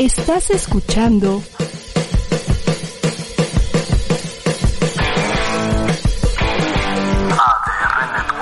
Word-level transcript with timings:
Estás 0.00 0.48
escuchando 0.48 1.42
ADR. 7.36 8.34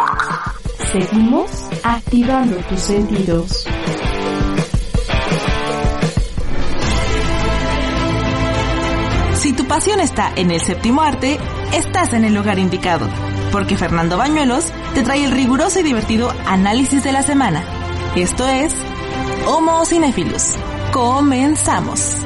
Seguimos 0.93 1.51
activando 1.83 2.57
tus 2.59 2.79
sentidos. 2.79 3.67
Si 9.35 9.53
tu 9.53 9.67
pasión 9.67 9.99
está 9.99 10.31
en 10.37 10.53
el 10.53 10.61
séptimo 10.61 11.03
arte, 11.03 11.41
estás 11.75 12.13
en 12.13 12.25
el 12.25 12.35
lugar 12.35 12.61
indicado, 12.61 13.09
porque 13.51 13.77
Fernando 13.77 14.17
Bañuelos 14.17 14.67
te 14.95 15.03
trae 15.03 15.25
el 15.25 15.33
riguroso 15.33 15.81
y 15.81 15.83
divertido 15.83 16.33
análisis 16.47 17.03
de 17.03 17.11
la 17.11 17.25
semana. 17.25 17.65
Esto 18.15 18.47
es 18.47 18.73
Homo 19.49 19.85
Cinephilus. 19.85 20.55
Comenzamos. 20.99 22.25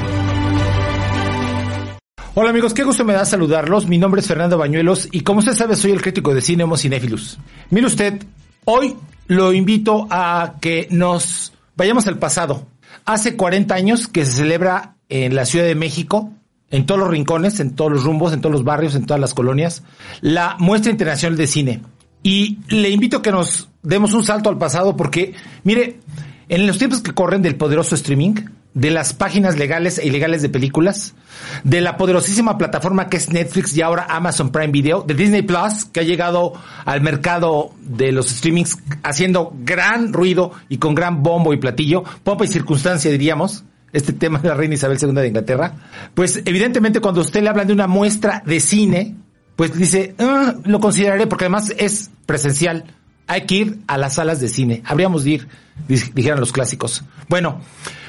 Hola 2.35 2.49
amigos, 2.49 2.73
qué 2.73 2.85
gusto 2.85 3.05
me 3.05 3.13
da 3.13 3.27
saludarlos. 3.27 3.87
Mi 3.87 3.99
nombre 3.99 4.23
es 4.23 4.27
Fernando 4.27 4.57
Bañuelos 4.57 5.11
y 5.13 5.21
como 5.21 5.41
usted 5.41 5.53
sabe 5.53 5.77
soy 5.77 5.91
el 5.91 6.01
crítico 6.01 6.33
de 6.33 6.41
cine 6.41 6.65
Homo 6.65 6.79
Cinephilus. 6.79 7.39
Mire 7.69 7.87
usted, 7.87 8.25
hoy 8.65 8.97
lo 9.27 9.53
invito 9.53 10.07
a 10.11 10.55
que 10.59 10.89
nos 10.91 11.53
vayamos 11.77 12.07
al 12.07 12.19
pasado. 12.19 12.67
Hace 13.05 13.37
40 13.37 13.75
años 13.75 14.09
que 14.09 14.25
se 14.25 14.33
celebra 14.33 14.97
en 15.11 15.35
la 15.35 15.45
Ciudad 15.45 15.67
de 15.67 15.75
México, 15.75 16.33
en 16.71 16.87
todos 16.87 16.99
los 16.99 17.11
rincones, 17.11 17.61
en 17.61 17.77
todos 17.77 17.93
los 17.93 18.05
rumbos, 18.05 18.33
en 18.33 18.41
todos 18.41 18.55
los 18.55 18.65
barrios, 18.65 18.95
en 18.95 19.05
todas 19.05 19.21
las 19.21 19.35
colonias, 19.35 19.83
la 20.23 20.57
muestra 20.59 20.91
internacional 20.91 21.37
de 21.37 21.47
cine. 21.47 21.83
Y 22.23 22.61
le 22.69 22.89
invito 22.89 23.19
a 23.19 23.23
que 23.23 23.33
nos 23.33 23.69
demos 23.83 24.15
un 24.15 24.25
salto 24.25 24.49
al 24.49 24.57
pasado 24.57 24.97
porque, 24.97 25.35
mire, 25.63 26.01
en 26.49 26.67
los 26.67 26.79
tiempos 26.79 27.03
que 27.03 27.13
corren 27.13 27.43
del 27.43 27.57
poderoso 27.57 27.95
streaming, 27.97 28.37
de 28.75 28.91
las 28.91 29.13
páginas 29.13 29.59
legales 29.59 29.99
e 29.99 30.07
ilegales 30.07 30.41
de 30.43 30.49
películas, 30.49 31.15
de 31.63 31.81
la 31.81 31.97
poderosísima 31.97 32.57
plataforma 32.57 33.09
que 33.09 33.19
es 33.19 33.31
Netflix 33.31 33.77
y 33.77 33.83
ahora 33.83 34.07
Amazon 34.09 34.51
Prime 34.51 34.73
Video, 34.73 35.03
de 35.03 35.15
Disney 35.15 35.43
Plus, 35.43 35.85
que 35.87 36.01
ha 36.01 36.05
llegado 36.05 36.55
al 36.85 37.03
mercado 37.03 37.73
de 37.81 38.13
los 38.13 38.29
streamings 38.29 38.79
haciendo 39.03 39.53
gran 39.65 40.13
ruido 40.13 40.53
y 40.69 40.79
con 40.79 40.95
gran 40.95 41.23
bombo 41.23 41.53
y 41.53 41.59
platillo, 41.59 42.03
pompa 42.25 42.45
y 42.45 42.49
circunstancia 42.49 43.11
diríamos, 43.11 43.65
este 43.93 44.15
tema 44.15 44.39
de 44.39 44.49
la 44.49 44.55
reina 44.55 44.75
Isabel 44.75 44.99
II 45.01 45.13
de 45.13 45.29
Inglaterra, 45.29 45.75
pues 46.15 46.41
evidentemente 46.45 47.01
cuando 47.01 47.21
usted 47.21 47.43
le 47.43 47.51
habla 47.51 47.67
de 47.67 47.75
una 47.75 47.87
muestra 47.87 48.43
de 48.47 48.59
cine, 48.59 49.17
pues 49.55 49.77
dice, 49.77 50.15
"Ah, 50.19 50.55
lo 50.65 50.81
consideraré 50.81 51.27
porque 51.27 51.45
además 51.45 51.75
es 51.77 52.11
presencial. 52.25 52.85
Hay 53.33 53.47
que 53.47 53.55
ir 53.55 53.79
a 53.87 53.97
las 53.97 54.17
salas 54.17 54.41
de 54.41 54.49
cine. 54.51 54.83
Habríamos 54.85 55.25
de 55.25 55.31
ir, 55.31 55.49
dijeran 55.89 56.39
los 56.39 56.53
clásicos. 56.53 57.03
Bueno, 57.31 57.63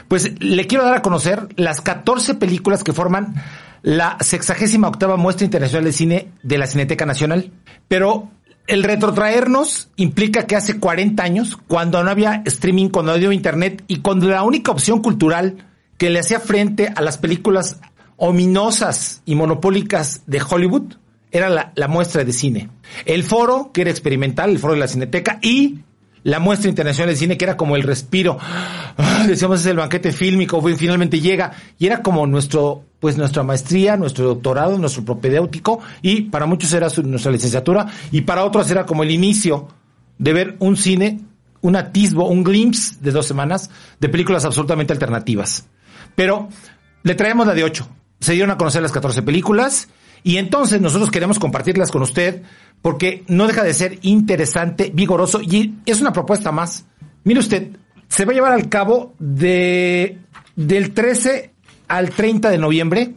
pues 0.10 0.34
le 0.42 0.68
quiero 0.68 0.84
dar 0.84 0.96
a 0.96 1.02
conocer 1.02 1.48
las 1.56 1.80
14 1.80 2.36
películas 2.36 2.84
que 2.84 2.92
forman 2.92 3.34
la 3.84 4.18
sexagésima 4.20 4.90
octava 4.90 5.16
muestra 5.16 5.46
internacional 5.46 5.86
de 5.86 5.94
cine 5.94 6.28
de 6.44 6.58
la 6.58 6.68
Cineteca 6.68 7.06
Nacional. 7.06 7.54
Pero 7.88 8.32
el 8.68 8.84
retrotraernos 8.84 9.88
implica 9.96 10.46
que 10.46 10.58
hace 10.58 10.78
40 10.78 11.24
años, 11.24 11.58
cuando 11.70 12.04
no 12.04 12.12
había 12.12 12.42
streaming, 12.44 12.90
cuando 12.90 13.14
no 13.14 13.16
había 13.16 13.32
internet 13.32 13.82
y 13.88 14.02
cuando 14.02 14.28
la 14.28 14.44
única 14.44 14.74
opción 14.74 15.02
cultural 15.02 15.70
que 15.98 16.10
le 16.10 16.20
hacía 16.20 16.42
frente 16.42 16.92
a 16.94 17.02
las 17.02 17.18
películas 17.18 17.80
ominosas 18.18 19.22
y 19.24 19.36
monopólicas 19.36 20.24
de 20.28 20.42
Hollywood 20.42 20.96
era 21.34 21.50
la, 21.50 21.88
muestra 21.88 22.24
de 22.24 22.32
cine. 22.32 22.70
El 23.06 23.24
foro, 23.24 23.72
que 23.74 23.82
era 23.82 23.90
experimental, 23.90 24.52
el 24.52 24.60
foro 24.60 24.76
de 24.76 24.80
la 24.80 24.88
Cineteca, 24.88 25.40
y 25.42 25.80
la 26.22 26.40
muestra 26.40 26.70
internacional 26.70 27.10
de 27.10 27.20
cine, 27.20 27.38
que 27.38 27.46
era 27.46 27.58
como 27.58 27.76
el 27.76 27.82
respiro. 27.82 28.38
Ah, 28.40 29.26
Decíamos, 29.28 29.62
es 29.62 29.66
el 29.66 29.78
banquete 29.78 30.12
fílmico, 30.12 30.62
finalmente 30.78 31.20
llega, 31.20 31.52
y 31.80 31.88
era 31.88 32.04
como 32.04 32.28
nuestro, 32.28 32.86
pues 33.00 33.18
nuestra 33.18 33.42
maestría, 33.42 33.98
nuestro 33.98 34.26
doctorado, 34.26 34.78
nuestro 34.78 35.04
propedéutico, 35.04 35.80
y 36.04 36.22
para 36.22 36.46
muchos 36.46 36.72
era 36.72 36.88
nuestra 37.04 37.32
licenciatura, 37.32 37.88
y 38.12 38.22
para 38.22 38.46
otros 38.46 38.70
era 38.70 38.86
como 38.86 39.02
el 39.02 39.10
inicio 39.10 39.68
de 40.20 40.34
ver 40.34 40.56
un 40.60 40.78
cine, 40.78 41.22
un 41.62 41.76
atisbo, 41.76 42.30
un 42.30 42.44
glimpse 42.44 42.98
de 43.02 43.12
dos 43.12 43.26
semanas 43.26 43.72
de 44.00 44.08
películas 44.08 44.46
absolutamente 44.46 44.94
alternativas. 44.94 45.66
Pero 46.14 46.50
le 47.02 47.16
traemos 47.16 47.48
la 47.48 47.56
de 47.56 47.64
8. 47.64 47.88
Se 48.20 48.34
dieron 48.34 48.52
a 48.52 48.58
conocer 48.58 48.84
las 48.84 48.92
14 48.92 49.24
películas 49.24 49.90
y 50.24 50.38
entonces 50.38 50.80
nosotros 50.82 51.12
queremos 51.12 51.40
compartirlas 51.40 51.92
con 51.92 52.02
usted 52.02 52.42
porque 52.82 53.24
no 53.28 53.48
deja 53.48 53.64
de 53.64 53.74
ser 53.74 54.00
interesante, 54.02 54.92
vigoroso 54.94 55.42
y 55.42 55.76
es 55.86 56.02
una 56.02 56.14
propuesta 56.14 56.52
más. 56.52 56.86
Mire 57.24 57.40
usted, 57.40 57.70
se 58.08 58.26
va 58.26 58.32
a 58.32 58.36
llevar 58.36 58.52
al 58.54 58.70
cabo 58.70 59.14
de 59.20 60.20
del 60.56 60.94
13 60.94 61.52
al 61.88 62.10
30 62.12 62.50
de 62.50 62.58
noviembre 62.58 63.14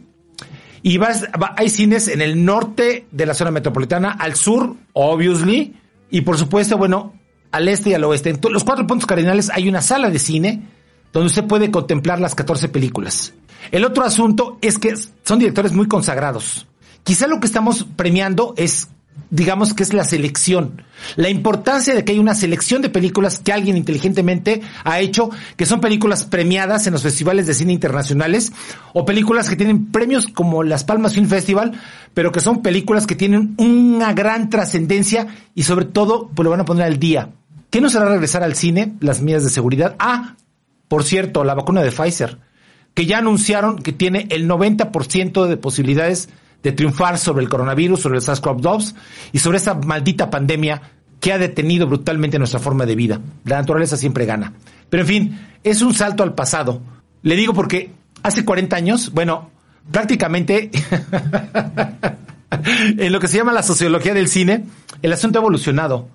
y 0.83 0.97
vas- 0.97 1.25
va- 1.41 1.53
hay 1.57 1.69
cines 1.69 2.07
en 2.07 2.21
el 2.21 2.43
norte 2.45 3.05
de 3.11 3.25
la 3.25 3.33
zona 3.33 3.51
metropolitana, 3.51 4.11
al 4.11 4.35
sur, 4.35 4.75
obviously, 4.93 5.75
y 6.09 6.21
por 6.21 6.37
supuesto, 6.37 6.77
bueno, 6.77 7.13
al 7.51 7.67
este 7.67 7.91
y 7.91 7.93
al 7.93 8.03
oeste. 8.03 8.29
En 8.29 8.39
los 8.51 8.63
cuatro 8.63 8.85
puntos 8.87 9.05
cardinales 9.05 9.49
hay 9.53 9.67
una 9.67 9.81
sala 9.81 10.09
de 10.09 10.19
cine 10.19 10.61
donde 11.13 11.27
usted 11.27 11.45
puede 11.45 11.71
contemplar 11.71 12.19
las 12.19 12.35
14 12.35 12.69
películas. 12.69 13.33
El 13.71 13.83
otro 13.85 14.03
asunto 14.03 14.57
es 14.61 14.77
que 14.77 14.93
son 15.23 15.39
directores 15.39 15.73
muy 15.73 15.87
consagrados. 15.87 16.67
Quizá 17.07 17.25
lo 17.25 17.39
que 17.39 17.47
estamos 17.47 17.87
premiando 17.95 18.53
es, 18.57 18.89
digamos 19.29 19.73
que 19.73 19.83
es 19.83 19.93
la 19.93 20.03
selección. 20.03 20.81
La 21.15 21.29
importancia 21.29 21.95
de 21.95 22.03
que 22.03 22.11
hay 22.11 22.19
una 22.19 22.35
selección 22.35 22.81
de 22.81 22.89
películas 22.89 23.39
que 23.39 23.53
alguien 23.53 23.77
inteligentemente 23.77 24.61
ha 24.83 24.99
hecho, 24.99 25.29
que 25.55 25.65
son 25.65 25.79
películas 25.79 26.25
premiadas 26.25 26.85
en 26.85 26.91
los 26.91 27.03
festivales 27.03 27.47
de 27.47 27.53
cine 27.53 27.71
internacionales, 27.71 28.51
o 28.91 29.05
películas 29.05 29.49
que 29.49 29.55
tienen 29.55 29.89
premios 29.89 30.27
como 30.27 30.63
las 30.63 30.83
Palmas 30.83 31.13
Film 31.13 31.29
Festival, 31.29 31.79
pero 32.13 32.33
que 32.33 32.41
son 32.41 32.61
películas 32.61 33.07
que 33.07 33.15
tienen 33.15 33.55
una 33.57 34.11
gran 34.11 34.49
trascendencia 34.49 35.27
y 35.55 35.63
sobre 35.63 35.85
todo, 35.85 36.29
pues 36.35 36.43
lo 36.43 36.49
van 36.49 36.59
a 36.59 36.65
poner 36.65 36.83
al 36.83 36.99
día. 36.99 37.29
¿Qué 37.69 37.79
nos 37.79 37.95
hará 37.95 38.09
regresar 38.09 38.43
al 38.43 38.55
cine? 38.55 38.95
Las 38.99 39.21
medidas 39.21 39.45
de 39.45 39.49
seguridad. 39.49 39.95
Ah, 39.97 40.35
por 40.89 41.05
cierto, 41.05 41.45
la 41.45 41.55
vacuna 41.55 41.81
de 41.81 41.91
Pfizer, 41.93 42.39
que 42.93 43.05
ya 43.05 43.19
anunciaron 43.19 43.77
que 43.77 43.93
tiene 43.93 44.27
el 44.29 44.45
90% 44.45 45.47
de 45.47 45.55
posibilidades 45.55 46.27
de 46.27 46.46
triunfar 46.61 47.17
sobre 47.17 47.43
el 47.43 47.49
coronavirus, 47.49 48.01
sobre 48.01 48.17
el 48.17 48.23
SARS-CoV-2 48.23 48.93
y 49.31 49.39
sobre 49.39 49.57
esta 49.57 49.75
maldita 49.75 50.29
pandemia 50.29 50.81
que 51.19 51.33
ha 51.33 51.37
detenido 51.37 51.87
brutalmente 51.87 52.37
nuestra 52.37 52.59
forma 52.59 52.85
de 52.85 52.95
vida. 52.95 53.19
La 53.45 53.57
naturaleza 53.57 53.97
siempre 53.97 54.25
gana. 54.25 54.53
Pero 54.89 55.01
en 55.01 55.07
fin, 55.07 55.39
es 55.63 55.81
un 55.81 55.93
salto 55.93 56.23
al 56.23 56.33
pasado. 56.33 56.81
Le 57.23 57.35
digo 57.35 57.53
porque 57.53 57.91
hace 58.23 58.45
40 58.45 58.75
años, 58.75 59.11
bueno, 59.13 59.49
prácticamente 59.91 60.69
en 62.97 63.11
lo 63.11 63.19
que 63.19 63.27
se 63.27 63.37
llama 63.37 63.53
la 63.53 63.63
sociología 63.63 64.13
del 64.13 64.27
cine, 64.27 64.65
el 65.01 65.13
asunto 65.13 65.39
ha 65.39 65.41
evolucionado. 65.41 66.09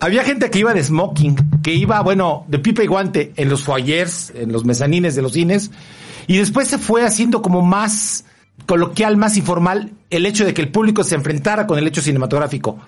Había 0.00 0.22
gente 0.22 0.50
que 0.50 0.60
iba 0.60 0.74
de 0.74 0.82
smoking, 0.82 1.60
que 1.62 1.74
iba, 1.74 2.00
bueno, 2.02 2.44
de 2.48 2.60
pipa 2.60 2.84
y 2.84 2.86
guante 2.86 3.32
en 3.36 3.48
los 3.48 3.64
foyers, 3.64 4.32
en 4.34 4.52
los 4.52 4.64
mezanines 4.64 5.16
de 5.16 5.22
los 5.22 5.32
cines, 5.32 5.72
y 6.28 6.36
después 6.36 6.68
se 6.68 6.78
fue 6.78 7.04
haciendo 7.04 7.42
como 7.42 7.62
más 7.62 8.24
coloquial, 8.66 9.16
más 9.16 9.36
informal, 9.36 9.92
el 10.10 10.26
hecho 10.26 10.44
de 10.44 10.54
que 10.54 10.62
el 10.62 10.68
público 10.68 11.04
se 11.04 11.14
enfrentara 11.14 11.66
con 11.66 11.78
el 11.78 11.86
hecho 11.86 12.02
cinematográfico. 12.02 12.78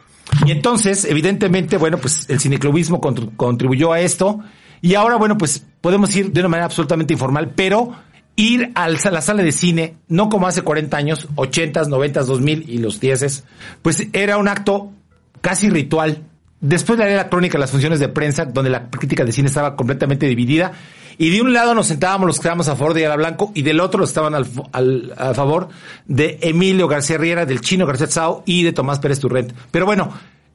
Y 0.46 0.52
entonces, 0.52 1.04
evidentemente, 1.04 1.76
bueno, 1.76 1.98
pues 1.98 2.28
el 2.28 2.38
cineclubismo 2.40 3.00
contr- 3.00 3.30
contribuyó 3.36 3.92
a 3.92 4.00
esto, 4.00 4.40
y 4.82 4.94
ahora, 4.94 5.16
bueno, 5.16 5.36
pues 5.36 5.64
podemos 5.80 6.14
ir 6.16 6.32
de 6.32 6.40
una 6.40 6.48
manera 6.48 6.66
absolutamente 6.66 7.12
informal, 7.12 7.52
pero 7.54 7.92
ir 8.36 8.70
a 8.74 8.88
la 8.88 9.20
sala 9.20 9.42
de 9.42 9.52
cine, 9.52 9.96
no 10.08 10.28
como 10.28 10.46
hace 10.46 10.62
40 10.62 10.96
años, 10.96 11.28
80s, 11.34 11.88
90s, 11.88 12.24
2000 12.24 12.64
y 12.68 12.78
los 12.78 13.00
10s, 13.00 13.42
pues 13.82 14.06
era 14.12 14.38
un 14.38 14.48
acto 14.48 14.92
casi 15.42 15.68
ritual. 15.68 16.22
Después 16.60 16.98
haré 17.00 17.16
la 17.16 17.28
crónica 17.28 17.58
de 17.58 17.60
las 17.60 17.70
funciones 17.70 18.00
de 18.00 18.08
prensa, 18.08 18.44
donde 18.46 18.70
la 18.70 18.88
crítica 18.88 19.24
de 19.24 19.32
cine 19.32 19.48
estaba 19.48 19.76
completamente 19.76 20.26
dividida. 20.26 20.72
Y 21.22 21.28
de 21.28 21.42
un 21.42 21.52
lado 21.52 21.74
nos 21.74 21.86
sentábamos 21.88 22.26
los 22.26 22.36
que 22.36 22.40
estábamos 22.40 22.68
a 22.68 22.76
favor 22.76 22.94
de 22.94 23.00
Ayala 23.00 23.16
Blanco 23.16 23.52
y 23.54 23.60
del 23.60 23.80
otro 23.80 24.02
estaban 24.04 24.34
al, 24.34 24.46
al- 24.72 25.12
a 25.18 25.34
favor 25.34 25.68
de 26.06 26.38
Emilio 26.40 26.88
García 26.88 27.18
Riera, 27.18 27.44
del 27.44 27.60
chino 27.60 27.84
García 27.84 28.06
Tsao 28.06 28.42
y 28.46 28.62
de 28.62 28.72
Tomás 28.72 29.00
Pérez 29.00 29.20
Turrent. 29.20 29.52
Pero 29.70 29.84
bueno, 29.84 30.10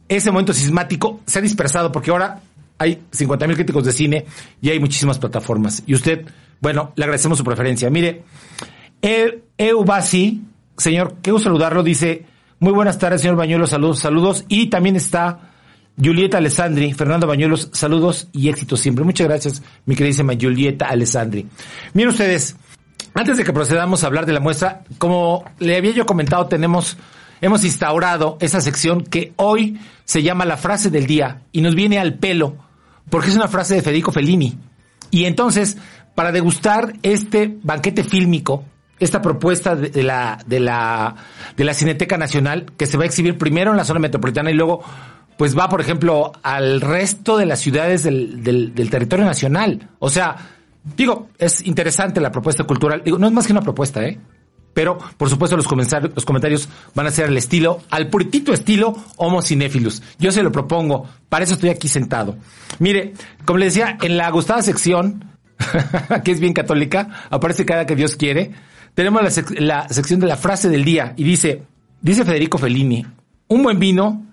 ese 0.09 0.31
momento 0.31 0.53
sismático 0.53 1.19
se 1.27 1.37
ha 1.37 1.41
dispersado 1.43 1.91
porque 1.91 2.09
ahora 2.09 2.39
hay 2.79 2.99
50 3.11 3.45
mil 3.45 3.55
críticos 3.55 3.85
de 3.85 3.91
cine 3.91 4.25
y 4.59 4.71
hay 4.71 4.79
muchísimas 4.79 5.19
plataformas. 5.19 5.83
Y 5.85 5.93
usted, 5.93 6.25
bueno, 6.59 6.93
le 6.95 7.03
agradecemos 7.03 7.37
su 7.37 7.43
preferencia. 7.43 7.87
Mire, 7.91 8.23
Eubasi, 9.59 10.41
señor, 10.77 11.15
gusto 11.23 11.41
saludarlo, 11.41 11.83
dice, 11.83 12.25
muy 12.59 12.73
buenas 12.73 12.97
tardes, 12.97 13.21
señor 13.21 13.35
Bañuelos, 13.37 13.69
saludos, 13.69 13.99
saludos. 13.99 14.45
Y 14.47 14.67
también 14.71 14.95
está 14.95 15.51
Julieta 16.01 16.37
Alessandri, 16.37 16.93
Fernando 16.93 17.27
Bañuelos, 17.27 17.69
saludos 17.71 18.27
y 18.33 18.49
éxitos 18.49 18.81
siempre. 18.81 19.05
Muchas 19.05 19.27
gracias, 19.27 19.63
mi 19.85 19.95
queridísima 19.95 20.33
Julieta 20.39 20.87
Alessandri. 20.87 21.47
Miren 21.93 22.09
ustedes, 22.09 22.55
antes 23.13 23.37
de 23.37 23.43
que 23.43 23.53
procedamos 23.53 24.03
a 24.03 24.07
hablar 24.07 24.25
de 24.25 24.33
la 24.33 24.41
muestra, 24.41 24.83
como 24.97 25.45
le 25.59 25.77
había 25.77 25.91
yo 25.91 26.05
comentado, 26.05 26.47
tenemos, 26.47 26.97
hemos 27.39 27.63
instaurado 27.63 28.37
esa 28.41 28.59
sección 28.59 29.03
que 29.03 29.33
hoy 29.37 29.79
se 30.03 30.21
llama 30.21 30.45
la 30.45 30.57
frase 30.57 30.89
del 30.89 31.07
día 31.07 31.43
y 31.53 31.61
nos 31.61 31.75
viene 31.75 31.97
al 31.97 32.15
pelo, 32.15 32.57
porque 33.09 33.29
es 33.29 33.35
una 33.35 33.47
frase 33.47 33.75
de 33.75 33.81
Federico 33.81 34.11
Fellini. 34.11 34.57
Y 35.11 35.25
entonces, 35.25 35.77
para 36.13 36.33
degustar 36.33 36.93
este 37.03 37.57
banquete 37.63 38.03
fílmico, 38.03 38.65
esta 38.99 39.21
propuesta 39.21 39.75
de 39.75 40.03
la, 40.03 40.39
de 40.45 40.59
la, 40.59 41.15
de 41.55 41.63
la 41.63 41.73
Cineteca 41.73 42.17
Nacional, 42.17 42.65
que 42.77 42.85
se 42.85 42.97
va 42.97 43.03
a 43.03 43.07
exhibir 43.07 43.37
primero 43.37 43.71
en 43.71 43.77
la 43.77 43.85
zona 43.85 43.99
metropolitana 43.99 44.51
y 44.51 44.55
luego 44.55 44.83
pues 45.37 45.57
va, 45.57 45.69
por 45.69 45.81
ejemplo, 45.81 46.31
al 46.43 46.81
resto 46.81 47.37
de 47.37 47.45
las 47.45 47.59
ciudades 47.59 48.03
del, 48.03 48.43
del, 48.43 48.73
del 48.73 48.89
territorio 48.89 49.25
nacional. 49.25 49.89
O 49.99 50.09
sea, 50.09 50.35
digo, 50.95 51.29
es 51.37 51.65
interesante 51.65 52.21
la 52.21 52.31
propuesta 52.31 52.63
cultural. 52.63 53.01
Digo, 53.03 53.17
no 53.17 53.27
es 53.27 53.33
más 53.33 53.47
que 53.47 53.53
una 53.53 53.61
propuesta, 53.61 54.03
¿eh? 54.03 54.19
Pero, 54.73 54.97
por 55.17 55.29
supuesto, 55.29 55.55
los 55.55 55.67
comentarios, 55.67 56.11
los 56.13 56.25
comentarios 56.25 56.67
van 56.93 57.07
a 57.07 57.11
ser 57.11 57.27
al 57.27 57.37
estilo, 57.37 57.81
al 57.89 58.09
puritito 58.09 58.51
estilo 58.51 58.93
Homo 59.15 59.41
Cinéfilos. 59.41 60.03
Yo 60.19 60.33
se 60.33 60.43
lo 60.43 60.51
propongo. 60.51 61.07
Para 61.29 61.45
eso 61.45 61.53
estoy 61.53 61.69
aquí 61.69 61.87
sentado. 61.87 62.35
Mire, 62.79 63.13
como 63.45 63.57
le 63.57 63.65
decía, 63.67 63.97
en 64.01 64.17
la 64.17 64.29
gustada 64.31 64.61
sección, 64.61 65.31
que 66.25 66.31
es 66.31 66.41
bien 66.41 66.51
católica, 66.51 67.07
aparece 67.29 67.65
cada 67.65 67.85
que 67.85 67.95
Dios 67.95 68.17
quiere, 68.17 68.51
tenemos 68.93 69.21
la, 69.21 69.59
la 69.59 69.89
sección 69.89 70.19
de 70.19 70.27
la 70.27 70.35
frase 70.35 70.67
del 70.67 70.83
día 70.83 71.13
y 71.15 71.23
dice, 71.23 71.63
dice 72.01 72.25
Federico 72.25 72.57
Fellini, 72.57 73.05
un 73.47 73.63
buen 73.63 73.79
vino 73.79 74.25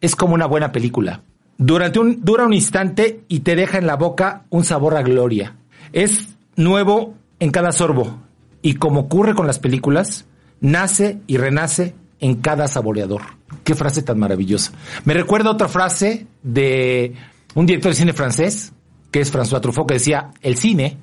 es 0.00 0.16
como 0.16 0.34
una 0.34 0.46
buena 0.46 0.72
película. 0.72 1.22
Durante 1.58 1.98
un, 1.98 2.24
dura 2.24 2.46
un 2.46 2.54
instante 2.54 3.24
y 3.28 3.40
te 3.40 3.54
deja 3.54 3.78
en 3.78 3.86
la 3.86 3.96
boca 3.96 4.44
un 4.50 4.64
sabor 4.64 4.96
a 4.96 5.02
gloria. 5.02 5.56
Es 5.92 6.36
nuevo 6.56 7.14
en 7.38 7.50
cada 7.50 7.72
sorbo 7.72 8.18
y 8.62 8.74
como 8.74 9.00
ocurre 9.00 9.34
con 9.34 9.46
las 9.46 9.58
películas, 9.58 10.26
nace 10.60 11.20
y 11.26 11.36
renace 11.36 11.94
en 12.18 12.36
cada 12.36 12.68
saboreador. 12.68 13.22
Qué 13.64 13.74
frase 13.74 14.02
tan 14.02 14.18
maravillosa. 14.18 14.72
Me 15.04 15.14
recuerda 15.14 15.50
otra 15.50 15.68
frase 15.68 16.26
de 16.42 17.14
un 17.54 17.66
director 17.66 17.90
de 17.90 17.96
cine 17.96 18.12
francés, 18.12 18.72
que 19.10 19.20
es 19.20 19.32
François 19.32 19.60
Truffaut, 19.60 19.88
que 19.88 19.94
decía, 19.94 20.30
el 20.40 20.56
cine 20.56 20.98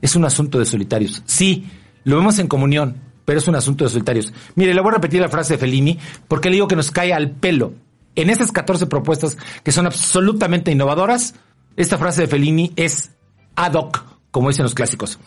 es 0.00 0.14
un 0.14 0.24
asunto 0.24 0.58
de 0.58 0.64
solitarios. 0.64 1.22
Sí, 1.26 1.66
lo 2.04 2.16
vemos 2.16 2.38
en 2.38 2.46
comunión, 2.46 2.96
pero 3.24 3.38
es 3.38 3.48
un 3.48 3.56
asunto 3.56 3.84
de 3.84 3.90
solitarios. 3.90 4.32
Mire, 4.54 4.74
le 4.74 4.80
voy 4.80 4.90
a 4.90 4.94
repetir 4.94 5.20
la 5.20 5.28
frase 5.28 5.54
de 5.54 5.58
Fellini, 5.58 5.98
porque 6.28 6.50
le 6.50 6.56
digo 6.56 6.68
que 6.68 6.76
nos 6.76 6.90
cae 6.90 7.12
al 7.12 7.30
pelo 7.32 7.72
en 8.14 8.30
esas 8.30 8.52
14 8.52 8.86
propuestas 8.86 9.36
que 9.62 9.72
son 9.72 9.86
absolutamente 9.86 10.70
innovadoras, 10.70 11.34
esta 11.76 11.98
frase 11.98 12.22
de 12.22 12.26
Fellini 12.28 12.72
es 12.76 13.12
ad 13.54 13.74
hoc, 13.74 14.04
como 14.30 14.48
dicen 14.48 14.64
los 14.64 14.74
clásicos. 14.74 15.18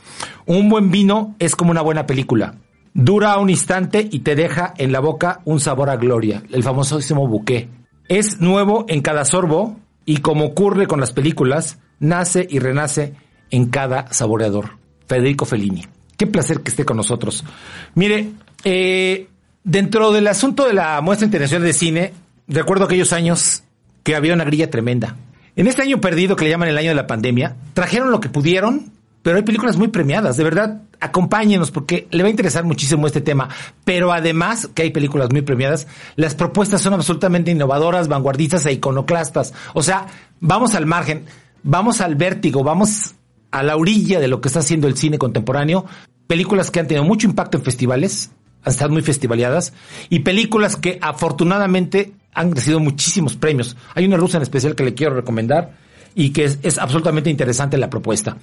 Un 0.45 0.69
buen 0.69 0.91
vino 0.91 1.35
es 1.39 1.55
como 1.55 1.71
una 1.71 1.81
buena 1.81 2.05
película. 2.05 2.55
Dura 2.93 3.37
un 3.37 3.49
instante 3.49 4.07
y 4.11 4.19
te 4.19 4.35
deja 4.35 4.73
en 4.77 4.91
la 4.91 4.99
boca 4.99 5.41
un 5.45 5.59
sabor 5.59 5.89
a 5.89 5.95
gloria, 5.95 6.43
el 6.51 6.63
famosísimo 6.63 7.27
bouquet. 7.27 7.69
Es 8.09 8.41
nuevo 8.41 8.85
en 8.89 9.01
cada 9.01 9.23
sorbo 9.23 9.79
y 10.05 10.17
como 10.17 10.45
ocurre 10.45 10.87
con 10.87 10.99
las 10.99 11.13
películas, 11.13 11.79
nace 11.99 12.45
y 12.49 12.59
renace 12.59 13.13
en 13.49 13.67
cada 13.67 14.11
saboreador. 14.11 14.77
Federico 15.07 15.45
Fellini. 15.45 15.85
Qué 16.17 16.27
placer 16.27 16.61
que 16.61 16.71
esté 16.71 16.83
con 16.83 16.97
nosotros. 16.97 17.43
Mire, 17.95 18.31
eh, 18.63 19.27
dentro 19.63 20.11
del 20.11 20.27
asunto 20.27 20.67
de 20.67 20.73
la 20.73 20.99
muestra 21.01 21.25
internacional 21.25 21.65
de 21.65 21.73
cine, 21.73 22.13
recuerdo 22.47 22.85
aquellos 22.85 23.13
años 23.13 23.63
que 24.03 24.15
había 24.15 24.33
una 24.33 24.43
grilla 24.43 24.69
tremenda. 24.69 25.15
En 25.55 25.67
este 25.67 25.81
año 25.81 25.99
perdido, 25.99 26.35
que 26.35 26.45
le 26.45 26.49
llaman 26.49 26.69
el 26.69 26.77
año 26.77 26.89
de 26.89 26.95
la 26.95 27.07
pandemia, 27.07 27.57
trajeron 27.73 28.11
lo 28.11 28.19
que 28.19 28.29
pudieron, 28.29 28.91
pero 29.21 29.37
hay 29.37 29.43
películas 29.43 29.77
muy 29.77 29.89
premiadas. 29.89 30.37
De 30.37 30.43
verdad, 30.43 30.81
acompáñenos 30.99 31.71
porque 31.71 32.07
le 32.11 32.23
va 32.23 32.27
a 32.27 32.31
interesar 32.31 32.63
muchísimo 32.63 33.05
este 33.05 33.21
tema. 33.21 33.49
Pero 33.83 34.13
además 34.13 34.69
que 34.73 34.83
hay 34.83 34.91
películas 34.91 35.29
muy 35.31 35.41
premiadas, 35.41 35.87
las 36.15 36.35
propuestas 36.35 36.81
son 36.81 36.93
absolutamente 36.93 37.51
innovadoras, 37.51 38.07
vanguardistas 38.07 38.65
e 38.65 38.73
iconoclastas. 38.73 39.53
O 39.73 39.83
sea, 39.83 40.07
vamos 40.39 40.73
al 40.73 40.85
margen, 40.85 41.25
vamos 41.63 42.01
al 42.01 42.15
vértigo, 42.15 42.63
vamos 42.63 43.15
a 43.51 43.63
la 43.63 43.75
orilla 43.75 44.19
de 44.19 44.27
lo 44.27 44.41
que 44.41 44.47
está 44.47 44.59
haciendo 44.59 44.87
el 44.87 44.97
cine 44.97 45.17
contemporáneo. 45.17 45.85
Películas 46.27 46.71
que 46.71 46.79
han 46.79 46.87
tenido 46.87 47.03
mucho 47.03 47.27
impacto 47.27 47.57
en 47.57 47.63
festivales, 47.63 48.31
han 48.63 48.71
estado 48.71 48.91
muy 48.91 49.01
festivaleadas, 49.01 49.73
y 50.09 50.19
películas 50.19 50.77
que 50.77 50.97
afortunadamente 51.01 52.13
han 52.33 52.51
recibido 52.51 52.79
muchísimos 52.79 53.35
premios. 53.35 53.75
Hay 53.95 54.05
una 54.05 54.17
rusa 54.17 54.37
en 54.37 54.43
especial 54.43 54.75
que 54.75 54.83
le 54.83 54.93
quiero 54.93 55.15
recomendar 55.15 55.77
y 56.15 56.31
que 56.31 56.45
es, 56.61 56.77
absolutamente 56.77 57.29
interesante 57.29 57.77
la 57.77 57.89
propuesta. 57.89 58.37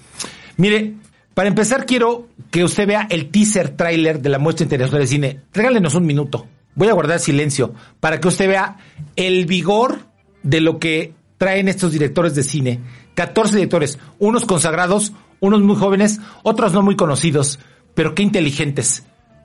Mire, 0.56 0.94
para 1.34 1.48
empezar 1.48 1.86
quiero 1.86 2.28
que 2.50 2.64
usted 2.64 2.86
vea 2.86 3.06
el 3.10 3.30
teaser 3.30 3.70
trailer 3.70 4.20
de 4.20 4.28
la 4.28 4.38
muestra 4.38 4.64
internacional 4.64 5.02
de 5.02 5.06
cine. 5.06 5.40
Regálenos 5.52 5.94
un 5.94 6.06
minuto. 6.06 6.46
Voy 6.74 6.88
a 6.88 6.94
guardar 6.94 7.20
silencio 7.20 7.74
para 8.00 8.20
que 8.20 8.28
usted 8.28 8.48
vea 8.48 8.76
el 9.16 9.46
vigor 9.46 10.00
de 10.42 10.60
lo 10.60 10.78
que 10.78 11.14
traen 11.36 11.68
estos 11.68 11.92
directores 11.92 12.34
de 12.34 12.42
cine. 12.42 12.80
14 13.14 13.56
directores, 13.56 13.98
unos 14.18 14.44
consagrados, 14.44 15.12
unos 15.40 15.60
muy 15.62 15.76
jóvenes, 15.76 16.20
otros 16.42 16.72
no 16.72 16.82
muy 16.82 16.96
conocidos, 16.96 17.58
pero 17.94 18.14
qué 18.14 18.22
inteligentes. 18.22 19.04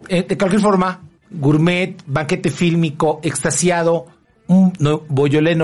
Eh, 0.09 0.23
de 0.27 0.37
cualquier 0.37 0.61
forma, 0.61 1.01
gourmet, 1.31 1.95
banquete 2.05 2.51
fílmico, 2.51 3.19
extasiado, 3.23 4.07
un 4.47 4.73
no, 4.79 5.03
Beaujolais 5.09 5.57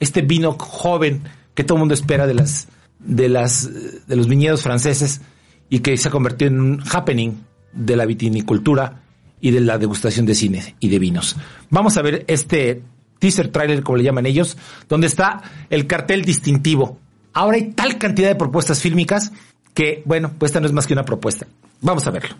este 0.00 0.22
vino 0.22 0.56
joven 0.58 1.22
que 1.54 1.64
todo 1.64 1.76
el 1.76 1.80
mundo 1.80 1.94
espera 1.94 2.26
de 2.26 2.34
las 2.34 2.68
de 2.98 3.28
las 3.28 3.70
de 4.06 4.16
los 4.16 4.28
viñedos 4.28 4.62
franceses 4.62 5.20
y 5.68 5.80
que 5.80 5.96
se 5.96 6.08
ha 6.08 6.10
convertido 6.10 6.50
en 6.50 6.60
un 6.60 6.82
happening 6.92 7.32
de 7.72 7.96
la 7.96 8.06
vitinicultura 8.06 9.02
y 9.40 9.50
de 9.50 9.60
la 9.60 9.78
degustación 9.78 10.26
de 10.26 10.34
cine 10.34 10.76
y 10.80 10.88
de 10.88 10.98
vinos. 10.98 11.36
Vamos 11.70 11.96
a 11.96 12.02
ver 12.02 12.24
este 12.28 12.82
teaser 13.18 13.48
trailer, 13.48 13.82
como 13.82 13.98
le 13.98 14.04
llaman 14.04 14.26
ellos, 14.26 14.56
donde 14.88 15.06
está 15.06 15.42
el 15.70 15.86
cartel 15.86 16.24
distintivo. 16.24 16.98
Ahora 17.32 17.56
hay 17.56 17.72
tal 17.72 17.98
cantidad 17.98 18.28
de 18.28 18.36
propuestas 18.36 18.80
fílmicas 18.80 19.32
que, 19.74 20.02
bueno, 20.06 20.32
pues 20.38 20.50
esta 20.50 20.60
no 20.60 20.66
es 20.66 20.72
más 20.72 20.86
que 20.86 20.92
una 20.92 21.04
propuesta. 21.04 21.46
Vamos 21.80 22.06
a 22.06 22.10
verlo. 22.10 22.36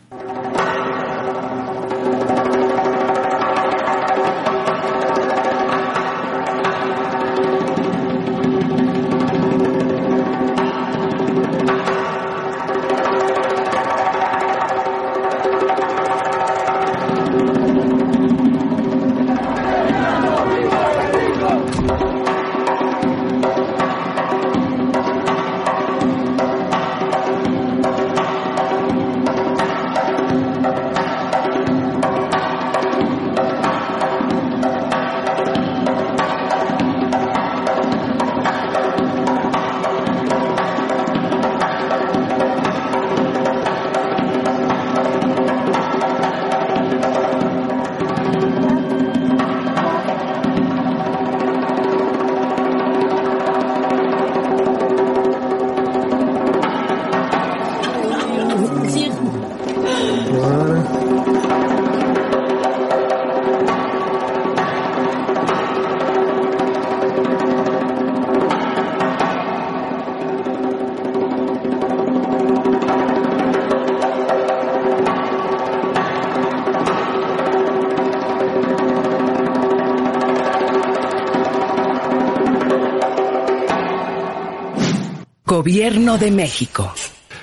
Gobierno 85.64 86.18
de 86.18 86.30
México. 86.30 86.92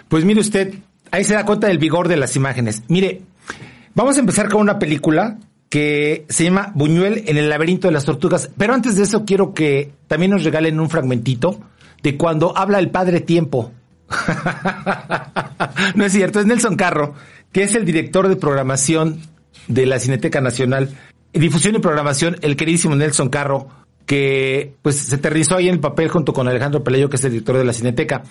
Pues 0.08 0.26
mire 0.26 0.42
usted, 0.42 0.76
ahí 1.10 1.24
se 1.24 1.34
da 1.34 1.44
cuenta 1.44 1.66
del 1.66 1.80
vigor 1.80 2.08
de 2.08 2.18
las 2.18 2.36
imágenes. 2.36 2.84
Mire, 2.88 3.24
vamos 3.96 4.16
a 4.16 4.20
empezar 4.20 4.48
con 4.48 4.62
una 4.62 4.78
película 4.78 5.40
que 5.70 6.28
se 6.30 6.44
llama 6.44 6.72
Buñuel 6.76 7.24
en 7.26 7.38
el 7.38 7.50
laberinto 7.50 7.88
de 7.88 7.94
las 7.96 8.06
tortugas. 8.06 8.52
Pero 8.56 8.76
antes 8.76 8.96
de 8.96 9.06
eso 9.06 9.26
quiero 9.26 9.56
que 9.56 9.94
también 10.08 10.30
nos 10.30 10.44
regalen 10.44 10.80
un 10.80 10.88
fragmentito 10.88 11.62
de 12.04 12.16
cuando 12.16 12.56
habla 12.56 12.78
el 12.78 12.92
padre 12.92 13.22
tiempo. 13.22 13.72
no 15.96 16.06
es 16.06 16.14
cierto, 16.14 16.42
es 16.42 16.46
Nelson 16.46 16.76
Carro, 16.76 17.16
que 17.52 17.64
es 17.64 17.74
el 17.74 17.86
director 17.86 18.28
de 18.28 18.36
programación 18.36 19.20
de 19.68 19.88
la 19.88 19.98
Cineteca 19.98 20.42
Nacional. 20.42 20.96
Difusión 21.34 21.74
y 21.74 21.80
programación, 21.80 22.38
el 22.44 22.56
queridísimo 22.56 22.96
Nelson 22.96 23.30
Carro, 23.30 23.68
que 24.06 24.76
pues 24.82 24.98
se 24.98 25.16
aterrizó 25.16 25.56
ahí 25.56 25.68
en 25.68 25.76
el 25.76 25.80
papel 25.80 26.10
junto 26.10 26.34
con 26.34 26.48
Alejandro 26.48 26.84
Pelayo, 26.84 27.10
que 27.10 27.16
es 27.16 27.24
el 27.24 27.32
director 27.32 27.58
de 27.58 27.66
la 27.66 27.74
Cineteca. 27.74 28.24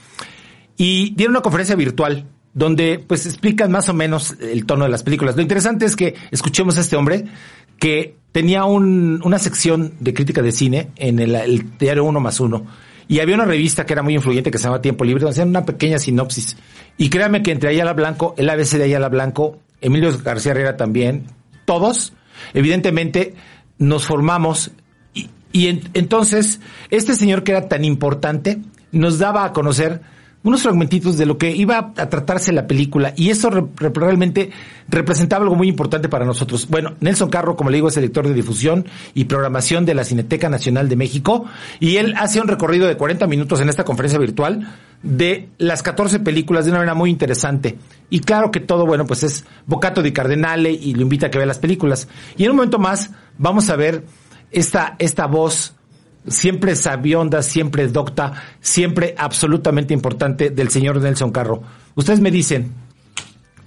y 0.76 1.14
dieron 1.14 1.34
una 1.34 1.42
conferencia 1.42 1.76
virtual 1.76 2.26
donde 2.52 3.04
pues 3.06 3.26
explican 3.26 3.70
más 3.70 3.88
o 3.88 3.94
menos 3.94 4.34
el 4.40 4.66
tono 4.66 4.84
de 4.84 4.90
las 4.90 5.02
películas. 5.02 5.36
Lo 5.36 5.42
interesante 5.42 5.86
es 5.86 5.96
que 5.96 6.14
escuchemos 6.30 6.78
a 6.78 6.80
este 6.80 6.96
hombre 6.96 7.26
que 7.78 8.16
tenía 8.32 8.64
un, 8.64 9.20
una 9.24 9.38
sección 9.38 9.94
de 10.00 10.14
crítica 10.14 10.42
de 10.42 10.52
cine 10.52 10.90
en 10.96 11.18
el, 11.18 11.78
diario 11.78 12.04
Uno 12.04 12.20
más 12.20 12.40
Uno. 12.40 12.66
Y 13.08 13.18
había 13.18 13.34
una 13.34 13.44
revista 13.44 13.86
que 13.86 13.92
era 13.92 14.02
muy 14.02 14.14
influyente 14.14 14.50
que 14.50 14.58
se 14.58 14.64
llama 14.64 14.80
Tiempo 14.80 15.04
Libre, 15.04 15.22
donde 15.22 15.32
hacían 15.32 15.48
una 15.48 15.64
pequeña 15.64 15.98
sinopsis. 15.98 16.56
Y 16.96 17.08
créanme 17.08 17.42
que 17.42 17.50
entre 17.50 17.70
Ayala 17.70 17.92
Blanco, 17.92 18.34
el 18.38 18.48
ABC 18.48 18.72
de 18.72 18.84
Ayala 18.84 19.08
Blanco, 19.08 19.58
Emilio 19.80 20.16
García 20.22 20.52
Herrera 20.52 20.76
también, 20.76 21.26
todos, 21.64 22.12
evidentemente, 22.54 23.34
nos 23.78 24.06
formamos. 24.06 24.70
Y, 25.14 25.28
y 25.52 25.66
en- 25.68 25.82
entonces, 25.94 26.60
este 26.90 27.14
señor 27.14 27.42
que 27.44 27.52
era 27.52 27.68
tan 27.68 27.84
importante, 27.84 28.58
nos 28.92 29.18
daba 29.18 29.44
a 29.44 29.52
conocer 29.52 30.00
unos 30.42 30.62
fragmentitos 30.62 31.18
de 31.18 31.26
lo 31.26 31.36
que 31.36 31.54
iba 31.54 31.92
a 31.98 32.08
tratarse 32.08 32.50
la 32.50 32.66
película 32.66 33.12
y 33.14 33.28
eso 33.28 33.50
re- 33.50 33.66
re- 33.76 33.90
realmente 33.94 34.50
representaba 34.88 35.42
algo 35.44 35.54
muy 35.54 35.68
importante 35.68 36.08
para 36.08 36.24
nosotros. 36.24 36.66
Bueno, 36.66 36.94
Nelson 37.00 37.28
Carro, 37.28 37.56
como 37.56 37.68
le 37.68 37.76
digo, 37.76 37.88
es 37.88 37.96
el 37.98 38.04
director 38.04 38.26
de 38.26 38.32
difusión 38.32 38.86
y 39.12 39.24
programación 39.26 39.84
de 39.84 39.92
la 39.94 40.02
Cineteca 40.02 40.48
Nacional 40.48 40.88
de 40.88 40.96
México 40.96 41.44
y 41.78 41.96
él 41.98 42.14
hace 42.16 42.40
un 42.40 42.48
recorrido 42.48 42.86
de 42.88 42.96
40 42.96 43.26
minutos 43.26 43.60
en 43.60 43.68
esta 43.68 43.84
conferencia 43.84 44.18
virtual 44.18 44.66
de 45.02 45.50
las 45.58 45.82
14 45.82 46.20
películas 46.20 46.64
de 46.64 46.70
una 46.70 46.78
manera 46.80 46.94
muy 46.94 47.10
interesante. 47.10 47.76
Y 48.08 48.20
claro 48.20 48.50
que 48.50 48.60
todo, 48.60 48.86
bueno, 48.86 49.04
pues 49.04 49.22
es 49.24 49.44
Bocato 49.66 50.02
di 50.02 50.12
Cardinale 50.12 50.70
y 50.72 50.94
lo 50.94 51.02
invita 51.02 51.26
a 51.26 51.30
que 51.30 51.36
vea 51.36 51.46
las 51.46 51.58
películas. 51.58 52.08
Y 52.38 52.44
en 52.44 52.50
un 52.52 52.56
momento 52.56 52.78
más 52.78 53.10
vamos 53.36 53.68
a 53.68 53.76
ver 53.76 54.04
esta, 54.50 54.96
esta 54.98 55.26
voz 55.26 55.74
siempre 56.26 56.76
sabionda, 56.76 57.42
siempre 57.42 57.88
docta, 57.88 58.32
siempre 58.60 59.14
absolutamente 59.16 59.94
importante 59.94 60.50
del 60.50 60.70
señor 60.70 61.00
Nelson 61.00 61.32
Carro. 61.32 61.62
Ustedes 61.94 62.20
me 62.20 62.30
dicen, 62.30 62.72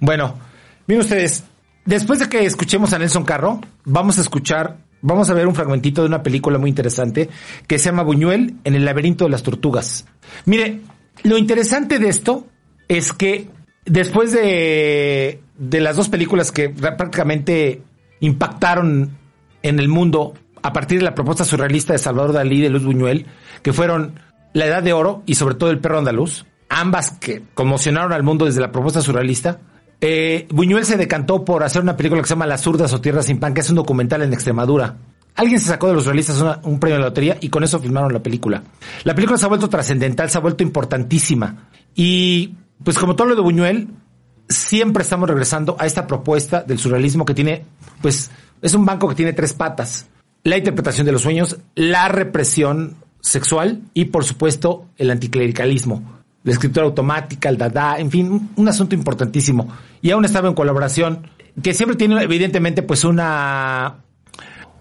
bueno, 0.00 0.38
miren 0.86 1.02
ustedes, 1.02 1.44
después 1.84 2.18
de 2.18 2.28
que 2.28 2.44
escuchemos 2.44 2.92
a 2.92 2.98
Nelson 2.98 3.24
Carro, 3.24 3.60
vamos 3.84 4.18
a 4.18 4.20
escuchar, 4.20 4.78
vamos 5.02 5.30
a 5.30 5.34
ver 5.34 5.46
un 5.46 5.54
fragmentito 5.54 6.02
de 6.02 6.08
una 6.08 6.22
película 6.22 6.58
muy 6.58 6.70
interesante 6.70 7.28
que 7.66 7.78
se 7.78 7.86
llama 7.86 8.02
Buñuel 8.02 8.54
en 8.64 8.74
el 8.74 8.84
laberinto 8.84 9.24
de 9.24 9.30
las 9.30 9.42
tortugas. 9.42 10.06
Mire, 10.46 10.80
lo 11.22 11.38
interesante 11.38 11.98
de 11.98 12.08
esto 12.08 12.46
es 12.88 13.12
que 13.12 13.48
después 13.84 14.32
de, 14.32 15.40
de 15.58 15.80
las 15.80 15.96
dos 15.96 16.08
películas 16.08 16.52
que 16.52 16.70
prácticamente 16.70 17.82
impactaron 18.20 19.16
en 19.62 19.78
el 19.78 19.88
mundo 19.88 20.34
a 20.64 20.72
partir 20.72 20.98
de 20.98 21.04
la 21.04 21.14
propuesta 21.14 21.44
surrealista 21.44 21.92
de 21.92 21.98
Salvador 21.98 22.32
Dalí 22.32 22.56
y 22.56 22.62
de 22.62 22.70
Luz 22.70 22.84
Buñuel, 22.84 23.26
que 23.62 23.74
fueron 23.74 24.18
La 24.54 24.64
Edad 24.64 24.82
de 24.82 24.94
Oro 24.94 25.22
y 25.26 25.34
sobre 25.34 25.56
todo 25.56 25.70
El 25.70 25.78
Perro 25.78 25.98
Andaluz, 25.98 26.46
ambas 26.70 27.10
que 27.10 27.42
conmocionaron 27.52 28.14
al 28.14 28.22
mundo 28.22 28.46
desde 28.46 28.62
la 28.62 28.72
propuesta 28.72 29.02
surrealista. 29.02 29.60
Eh, 30.00 30.48
Buñuel 30.50 30.86
se 30.86 30.96
decantó 30.96 31.44
por 31.44 31.64
hacer 31.64 31.82
una 31.82 31.98
película 31.98 32.22
que 32.22 32.28
se 32.28 32.32
llama 32.32 32.46
Las 32.46 32.62
Zurdas 32.62 32.94
o 32.94 33.00
Tierra 33.02 33.22
sin 33.22 33.38
Pan, 33.38 33.52
que 33.52 33.60
es 33.60 33.68
un 33.68 33.76
documental 33.76 34.22
en 34.22 34.32
Extremadura. 34.32 34.96
Alguien 35.34 35.60
se 35.60 35.68
sacó 35.68 35.88
de 35.88 35.94
los 35.94 36.06
realistas 36.06 36.42
un 36.62 36.80
premio 36.80 36.96
de 36.96 37.02
la 37.02 37.08
lotería 37.08 37.36
y 37.42 37.50
con 37.50 37.62
eso 37.62 37.78
filmaron 37.78 38.14
la 38.14 38.22
película. 38.22 38.62
La 39.02 39.14
película 39.14 39.36
se 39.36 39.44
ha 39.44 39.50
vuelto 39.50 39.68
trascendental, 39.68 40.30
se 40.30 40.38
ha 40.38 40.40
vuelto 40.40 40.62
importantísima. 40.62 41.68
Y 41.94 42.54
pues 42.82 42.98
como 42.98 43.16
todo 43.16 43.28
lo 43.28 43.34
de 43.34 43.42
Buñuel, 43.42 43.88
siempre 44.48 45.02
estamos 45.02 45.28
regresando 45.28 45.76
a 45.78 45.84
esta 45.84 46.06
propuesta 46.06 46.62
del 46.62 46.78
surrealismo 46.78 47.26
que 47.26 47.34
tiene, 47.34 47.66
pues, 48.00 48.30
es 48.62 48.72
un 48.72 48.86
banco 48.86 49.08
que 49.10 49.14
tiene 49.14 49.34
tres 49.34 49.52
patas. 49.52 50.08
La 50.44 50.58
interpretación 50.58 51.06
de 51.06 51.12
los 51.12 51.22
sueños, 51.22 51.58
la 51.74 52.08
represión 52.08 52.96
sexual 53.20 53.80
y, 53.94 54.06
por 54.06 54.24
supuesto, 54.24 54.86
el 54.98 55.10
anticlericalismo. 55.10 56.20
La 56.42 56.52
escritura 56.52 56.84
automática, 56.84 57.48
el 57.48 57.56
dada, 57.56 57.98
en 57.98 58.10
fin, 58.10 58.30
un, 58.30 58.50
un 58.54 58.68
asunto 58.68 58.94
importantísimo. 58.94 59.68
Y 60.02 60.10
aún 60.10 60.26
estaba 60.26 60.48
en 60.48 60.54
colaboración, 60.54 61.26
que 61.62 61.72
siempre 61.72 61.96
tiene, 61.96 62.22
evidentemente, 62.22 62.82
pues 62.82 63.04
una, 63.04 64.04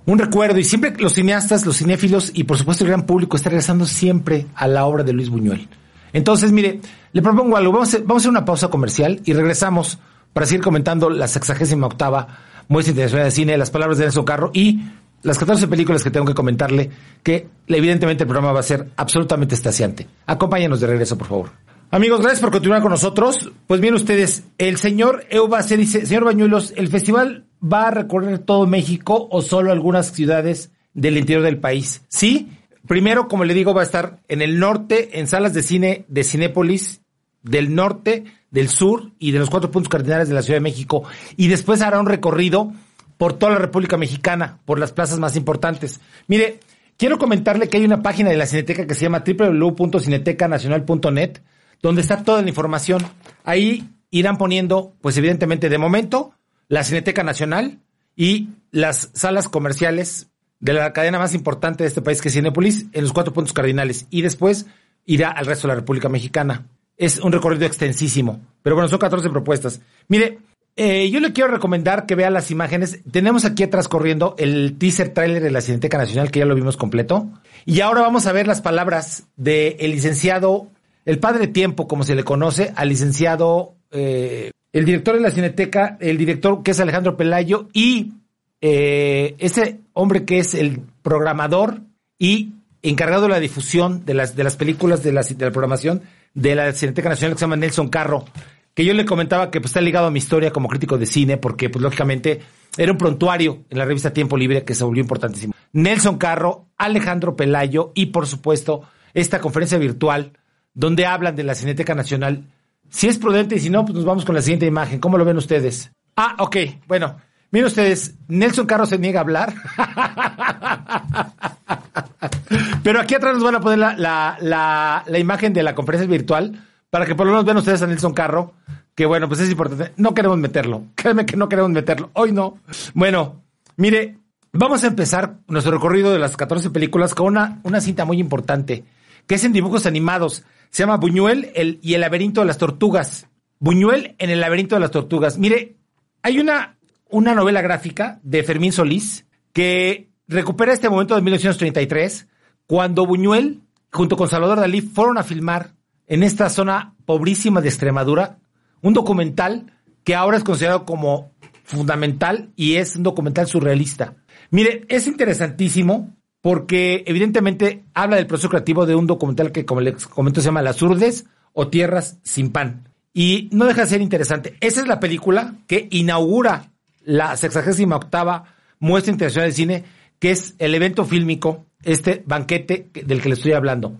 un 0.05 0.19
recuerdo 0.19 0.59
y 0.59 0.63
siempre 0.63 0.93
los 0.97 1.13
cineastas, 1.13 1.65
los 1.65 1.77
cinéfilos 1.77 2.31
y 2.33 2.43
por 2.43 2.57
supuesto 2.57 2.83
el 2.83 2.89
gran 2.89 3.05
público 3.05 3.37
está 3.37 3.49
regresando 3.49 3.85
siempre 3.85 4.47
a 4.55 4.67
la 4.67 4.85
obra 4.85 5.03
de 5.03 5.13
Luis 5.13 5.29
Buñuel. 5.29 5.69
Entonces, 6.11 6.51
mire, 6.51 6.81
le 7.13 7.21
propongo 7.21 7.57
algo, 7.57 7.71
vamos 7.71 7.93
a, 7.93 7.99
vamos 7.99 8.15
a 8.15 8.17
hacer 8.17 8.29
una 8.29 8.45
pausa 8.45 8.67
comercial 8.67 9.21
y 9.23 9.33
regresamos 9.33 9.99
para 10.33 10.45
seguir 10.45 10.61
comentando 10.61 11.09
la 11.09 11.27
sexagésima 11.27 11.87
octava 11.87 12.27
Muestra 12.67 12.91
Internacional 12.91 13.25
de 13.25 13.31
Cine, 13.31 13.57
las 13.57 13.71
palabras 13.71 13.97
de 13.97 14.05
Nelson 14.05 14.25
Carro 14.25 14.51
y 14.53 14.81
las 15.23 15.39
14 15.39 15.67
películas 15.67 16.03
que 16.03 16.11
tengo 16.11 16.25
que 16.25 16.33
comentarle, 16.33 16.89
que 17.23 17.47
evidentemente 17.67 18.23
el 18.23 18.27
programa 18.27 18.53
va 18.53 18.59
a 18.59 18.63
ser 18.63 18.89
absolutamente 18.95 19.55
estaciante. 19.55 20.07
Acompáñenos 20.25 20.79
de 20.79 20.87
regreso, 20.87 21.17
por 21.17 21.27
favor. 21.27 21.49
Amigos, 21.91 22.21
gracias 22.21 22.41
por 22.41 22.51
continuar 22.51 22.81
con 22.81 22.91
nosotros. 22.91 23.51
Pues 23.67 23.79
bien, 23.79 23.93
ustedes, 23.93 24.43
el 24.57 24.77
señor 24.77 25.25
Euba 25.29 25.61
se 25.61 25.77
dice, 25.77 26.05
señor 26.05 26.25
Bañuelos, 26.25 26.73
¿el 26.75 26.87
festival 26.87 27.45
va 27.63 27.87
a 27.87 27.91
recorrer 27.91 28.39
todo 28.39 28.65
México 28.65 29.27
o 29.31 29.41
solo 29.41 29.71
algunas 29.71 30.11
ciudades 30.11 30.71
del 30.93 31.17
interior 31.17 31.43
del 31.43 31.59
país? 31.59 32.01
Sí, 32.07 32.49
primero, 32.87 33.27
como 33.27 33.45
le 33.45 33.53
digo, 33.53 33.73
va 33.73 33.81
a 33.81 33.85
estar 33.85 34.19
en 34.27 34.41
el 34.41 34.59
norte, 34.59 35.19
en 35.19 35.27
salas 35.27 35.53
de 35.53 35.61
cine 35.61 36.05
de 36.07 36.23
Cinépolis, 36.23 37.01
del 37.43 37.75
norte, 37.75 38.23
del 38.49 38.69
sur 38.69 39.11
y 39.19 39.31
de 39.31 39.39
los 39.39 39.49
cuatro 39.49 39.69
puntos 39.69 39.89
cardinales 39.89 40.29
de 40.29 40.35
la 40.35 40.41
Ciudad 40.41 40.57
de 40.57 40.63
México. 40.63 41.03
Y 41.37 41.47
después 41.47 41.81
hará 41.81 41.99
un 41.99 42.07
recorrido 42.07 42.73
por 43.17 43.33
toda 43.33 43.53
la 43.53 43.59
República 43.59 43.97
Mexicana, 43.97 44.59
por 44.65 44.79
las 44.79 44.91
plazas 44.91 45.19
más 45.19 45.35
importantes. 45.35 45.99
Mire, 46.27 46.59
quiero 46.97 47.17
comentarle 47.17 47.69
que 47.69 47.77
hay 47.77 47.85
una 47.85 48.01
página 48.01 48.29
de 48.29 48.37
la 48.37 48.45
Cineteca 48.45 48.87
que 48.87 48.95
se 48.95 49.05
llama 49.05 49.23
www.cinetecanacional.net, 49.25 51.39
donde 51.81 52.01
está 52.01 52.23
toda 52.23 52.41
la 52.41 52.49
información. 52.49 53.01
Ahí 53.43 53.89
irán 54.09 54.37
poniendo, 54.37 54.93
pues 55.01 55.17
evidentemente 55.17 55.69
de 55.69 55.77
momento, 55.77 56.33
la 56.67 56.83
Cineteca 56.83 57.23
Nacional 57.23 57.79
y 58.15 58.49
las 58.71 59.09
salas 59.13 59.49
comerciales 59.49 60.29
de 60.59 60.73
la 60.73 60.93
cadena 60.93 61.19
más 61.19 61.33
importante 61.33 61.83
de 61.83 61.89
este 61.89 62.01
país, 62.01 62.21
que 62.21 62.29
es 62.29 62.33
Cinépolis, 62.33 62.85
en 62.93 63.01
los 63.01 63.11
cuatro 63.11 63.33
puntos 63.33 63.53
cardinales. 63.53 64.07
Y 64.09 64.21
después 64.21 64.65
irá 65.05 65.29
al 65.29 65.45
resto 65.45 65.67
de 65.67 65.73
la 65.73 65.79
República 65.79 66.09
Mexicana. 66.09 66.67
Es 66.95 67.19
un 67.19 67.31
recorrido 67.31 67.65
extensísimo. 67.65 68.39
Pero 68.61 68.75
bueno, 68.75 68.87
son 68.87 68.99
14 68.99 69.29
propuestas. 69.29 69.81
Mire, 70.07 70.39
eh, 70.75 71.09
yo 71.11 71.19
le 71.19 71.33
quiero 71.33 71.51
recomendar 71.51 72.05
que 72.05 72.15
vea 72.15 72.29
las 72.29 72.49
imágenes. 72.49 72.99
Tenemos 73.11 73.45
aquí 73.45 73.63
atrás 73.63 73.87
corriendo 73.87 74.35
el 74.39 74.77
teaser 74.77 75.09
trailer 75.09 75.43
de 75.43 75.51
la 75.51 75.61
Cineteca 75.61 75.97
Nacional, 75.97 76.31
que 76.31 76.39
ya 76.39 76.45
lo 76.45 76.55
vimos 76.55 76.77
completo. 76.77 77.29
Y 77.65 77.81
ahora 77.81 78.01
vamos 78.01 78.25
a 78.25 78.31
ver 78.31 78.47
las 78.47 78.61
palabras 78.61 79.25
del 79.35 79.77
licenciado, 79.91 80.67
el 81.05 81.19
padre 81.19 81.47
tiempo, 81.47 81.87
como 81.87 82.03
se 82.03 82.15
le 82.15 82.23
conoce, 82.23 82.73
al 82.75 82.89
licenciado, 82.89 83.75
eh, 83.91 84.51
el 84.71 84.85
director 84.85 85.13
de 85.13 85.21
la 85.21 85.31
Cineteca, 85.31 85.97
el 85.99 86.17
director 86.17 86.63
que 86.63 86.71
es 86.71 86.79
Alejandro 86.79 87.17
Pelayo, 87.17 87.69
y 87.71 88.13
eh, 88.61 89.35
ese 89.37 89.79
hombre 89.93 90.25
que 90.25 90.39
es 90.39 90.55
el 90.55 90.81
programador 91.03 91.81
y 92.17 92.53
encargado 92.81 93.23
de 93.23 93.29
la 93.29 93.39
difusión 93.39 94.05
de 94.05 94.15
las, 94.15 94.35
de 94.35 94.43
las 94.43 94.55
películas 94.55 95.03
de 95.03 95.13
la, 95.13 95.21
de 95.21 95.45
la 95.45 95.51
programación 95.51 96.01
de 96.33 96.55
la 96.55 96.73
Cineteca 96.73 97.09
Nacional 97.09 97.35
que 97.35 97.39
se 97.39 97.45
llama 97.45 97.57
Nelson 97.57 97.89
Carro, 97.89 98.25
que 98.73 98.85
yo 98.85 98.93
le 98.93 99.05
comentaba 99.05 99.51
que 99.51 99.61
pues, 99.61 99.69
está 99.69 99.81
ligado 99.81 100.07
a 100.07 100.11
mi 100.11 100.19
historia 100.19 100.51
como 100.51 100.67
crítico 100.67 100.97
de 100.97 101.05
cine, 101.05 101.37
porque 101.37 101.69
pues 101.69 101.81
lógicamente 101.81 102.41
era 102.77 102.91
un 102.91 102.97
prontuario 102.97 103.63
en 103.69 103.77
la 103.77 103.85
revista 103.85 104.13
Tiempo 104.13 104.37
Libre 104.37 104.63
que 104.63 104.75
se 104.75 104.83
volvió 104.83 105.01
importantísimo. 105.01 105.53
Nelson 105.73 106.17
Carro, 106.17 106.67
Alejandro 106.77 107.35
Pelayo 107.35 107.91
y 107.95 108.07
por 108.07 108.27
supuesto 108.27 108.83
esta 109.13 109.39
conferencia 109.39 109.77
virtual 109.77 110.33
donde 110.73 111.05
hablan 111.05 111.35
de 111.35 111.43
la 111.43 111.55
Cineteca 111.55 111.93
Nacional. 111.93 112.45
Si 112.89 113.07
es 113.07 113.17
prudente 113.17 113.55
y 113.55 113.59
si 113.59 113.69
no, 113.69 113.85
pues 113.85 113.95
nos 113.95 114.05
vamos 114.05 114.25
con 114.25 114.35
la 114.35 114.41
siguiente 114.41 114.65
imagen. 114.65 114.99
¿Cómo 114.99 115.17
lo 115.17 115.25
ven 115.25 115.37
ustedes? 115.37 115.91
Ah, 116.15 116.35
ok, 116.39 116.57
bueno. 116.87 117.17
Miren 117.51 117.67
ustedes, 117.67 118.15
Nelson 118.27 118.65
Carro 118.65 118.87
se 118.87 118.97
niega 118.97 119.19
a 119.19 119.21
hablar. 119.21 119.53
Pero 122.83 122.99
aquí 122.99 123.13
atrás 123.13 123.35
nos 123.35 123.43
van 123.43 123.55
a 123.55 123.59
poner 123.59 123.77
la, 123.77 123.95
la, 123.95 124.37
la, 124.41 125.03
la, 125.05 125.19
imagen 125.19 125.53
de 125.53 125.61
la 125.61 125.75
conferencia 125.75 126.09
virtual 126.09 126.59
para 126.93 127.07
que 127.07 127.15
por 127.15 127.25
lo 127.25 127.31
menos 127.31 127.45
vean 127.45 127.57
ustedes 127.57 127.81
a 127.81 127.87
Nelson 127.87 128.13
Carro, 128.13 128.53
que 128.93 129.07
bueno, 129.07 129.27
pues 129.27 129.39
es 129.39 129.49
importante. 129.49 129.93
No 129.97 130.13
queremos 130.13 130.37
meterlo. 130.37 130.83
Créeme 130.95 131.25
que 131.25 131.35
no 131.35 131.49
queremos 131.49 131.71
meterlo. 131.71 132.11
Hoy 132.13 132.31
no. 132.31 132.59
Bueno, 132.93 133.41
mire, 133.77 134.19
vamos 134.51 134.83
a 134.83 134.87
empezar 134.87 135.37
nuestro 135.47 135.73
recorrido 135.73 136.11
de 136.13 136.19
las 136.19 136.37
14 136.37 136.69
películas 136.69 137.15
con 137.15 137.25
una, 137.25 137.59
una 137.63 137.81
cinta 137.81 138.05
muy 138.05 138.19
importante, 138.19 138.83
que 139.25 139.33
es 139.33 139.43
en 139.43 139.53
dibujos 139.53 139.87
animados. 139.87 140.43
Se 140.69 140.83
llama 140.83 140.97
Buñuel 140.97 141.51
el, 141.55 141.79
y 141.81 141.95
el 141.95 142.01
laberinto 142.01 142.41
de 142.41 142.45
las 142.45 142.59
tortugas. 142.59 143.25
Buñuel 143.57 144.13
en 144.19 144.29
el 144.29 144.39
laberinto 144.39 144.75
de 144.75 144.81
las 144.81 144.91
tortugas. 144.91 145.39
Mire, 145.39 145.77
hay 146.21 146.39
una, 146.39 146.77
una 147.09 147.33
novela 147.33 147.63
gráfica 147.63 148.19
de 148.21 148.43
Fermín 148.43 148.71
Solís 148.71 149.25
que 149.51 150.11
recupera 150.27 150.73
este 150.73 150.89
momento 150.89 151.15
de 151.15 151.23
1933, 151.23 152.27
cuando 152.67 153.07
Buñuel, 153.07 153.61
junto 153.91 154.15
con 154.15 154.29
Salvador 154.29 154.59
Dalí, 154.59 154.81
fueron 154.81 155.17
a 155.17 155.23
filmar 155.23 155.71
en 156.07 156.23
esta 156.23 156.49
zona 156.49 156.95
pobrísima 157.05 157.61
de 157.61 157.69
Extremadura 157.69 158.37
un 158.81 158.93
documental 158.93 159.71
que 160.03 160.15
ahora 160.15 160.37
es 160.37 160.43
considerado 160.43 160.85
como 160.85 161.31
fundamental 161.63 162.51
y 162.55 162.75
es 162.75 162.95
un 162.95 163.03
documental 163.03 163.47
surrealista. 163.47 164.15
Mire, 164.51 164.85
es 164.89 165.07
interesantísimo 165.07 166.13
porque 166.41 167.03
evidentemente 167.07 167.85
habla 167.93 168.17
del 168.17 168.27
proceso 168.27 168.49
creativo 168.49 168.85
de 168.85 168.95
un 168.95 169.07
documental 169.07 169.51
que, 169.51 169.65
como 169.65 169.81
les 169.81 170.05
comento, 170.07 170.41
se 170.41 170.47
llama 170.47 170.61
Las 170.61 170.81
Urdes 170.81 171.25
o 171.53 171.69
Tierras 171.69 172.19
sin 172.23 172.51
pan. 172.51 172.89
Y 173.13 173.49
no 173.53 173.65
deja 173.65 173.81
de 173.81 173.87
ser 173.87 174.01
interesante. 174.01 174.57
Esa 174.59 174.81
es 174.81 174.87
la 174.87 174.99
película 174.99 175.55
que 175.67 175.87
inaugura 175.91 176.71
la 177.01 177.37
68 177.37 177.95
octava 177.95 178.55
Muestra 178.79 179.13
Internacional 179.13 179.49
de 179.49 179.55
Cine, 179.55 179.83
que 180.19 180.31
es 180.31 180.55
el 180.59 180.75
evento 180.75 181.05
fílmico, 181.05 181.65
este 181.83 182.23
banquete 182.25 182.89
del 182.93 183.21
que 183.21 183.29
le 183.29 183.35
estoy 183.35 183.53
hablando. 183.53 183.97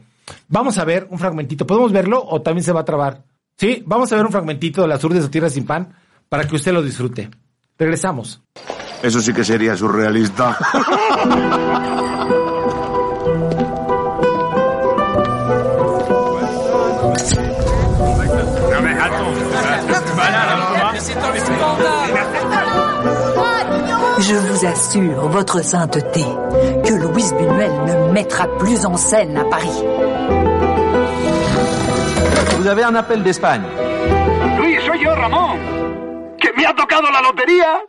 Vamos 0.47 0.77
a 0.77 0.85
ver 0.85 1.07
un 1.09 1.19
fragmentito. 1.19 1.65
¿Podemos 1.67 1.91
verlo 1.91 2.23
o 2.23 2.41
también 2.41 2.63
se 2.63 2.71
va 2.71 2.81
a 2.81 2.85
trabar? 2.85 3.23
Sí, 3.57 3.83
vamos 3.85 4.11
a 4.11 4.15
ver 4.15 4.25
un 4.25 4.31
fragmentito 4.31 4.81
de 4.81 4.87
las 4.87 5.03
urdes 5.03 5.25
o 5.25 5.29
tierras 5.29 5.53
sin 5.53 5.65
pan 5.65 5.93
para 6.29 6.47
que 6.47 6.55
usted 6.55 6.73
lo 6.73 6.81
disfrute. 6.81 7.29
Regresamos. 7.77 8.41
Eso 9.01 9.21
sí 9.21 9.33
que 9.33 9.43
sería 9.43 9.75
surrealista. 9.75 10.57
Je 24.19 24.35
vous 24.35 24.65
assure, 24.65 25.27
votre 25.27 25.61
sainteté, 25.63 26.23
que 26.85 26.93
Louise 26.93 27.33
Buñuel 27.33 27.71
ne 27.85 28.11
mettra 28.13 28.47
plus 28.57 28.85
en 28.85 28.95
scène 28.95 29.37
à 29.37 29.43
Paris. 29.45 29.83
Vous 32.63 32.69
avez 32.69 32.85
un 32.85 32.95
appel 32.95 33.21
d'Espagne. 33.21 33.65
Luis, 34.57 34.79
soy 34.85 35.03
yo, 35.03 35.13
Ramón. 35.13 35.59
¿Que 36.39 36.53
me 36.53 36.65
ha 36.65 36.73
tocado 36.73 37.11
la 37.11 37.21
lotería? 37.21 37.81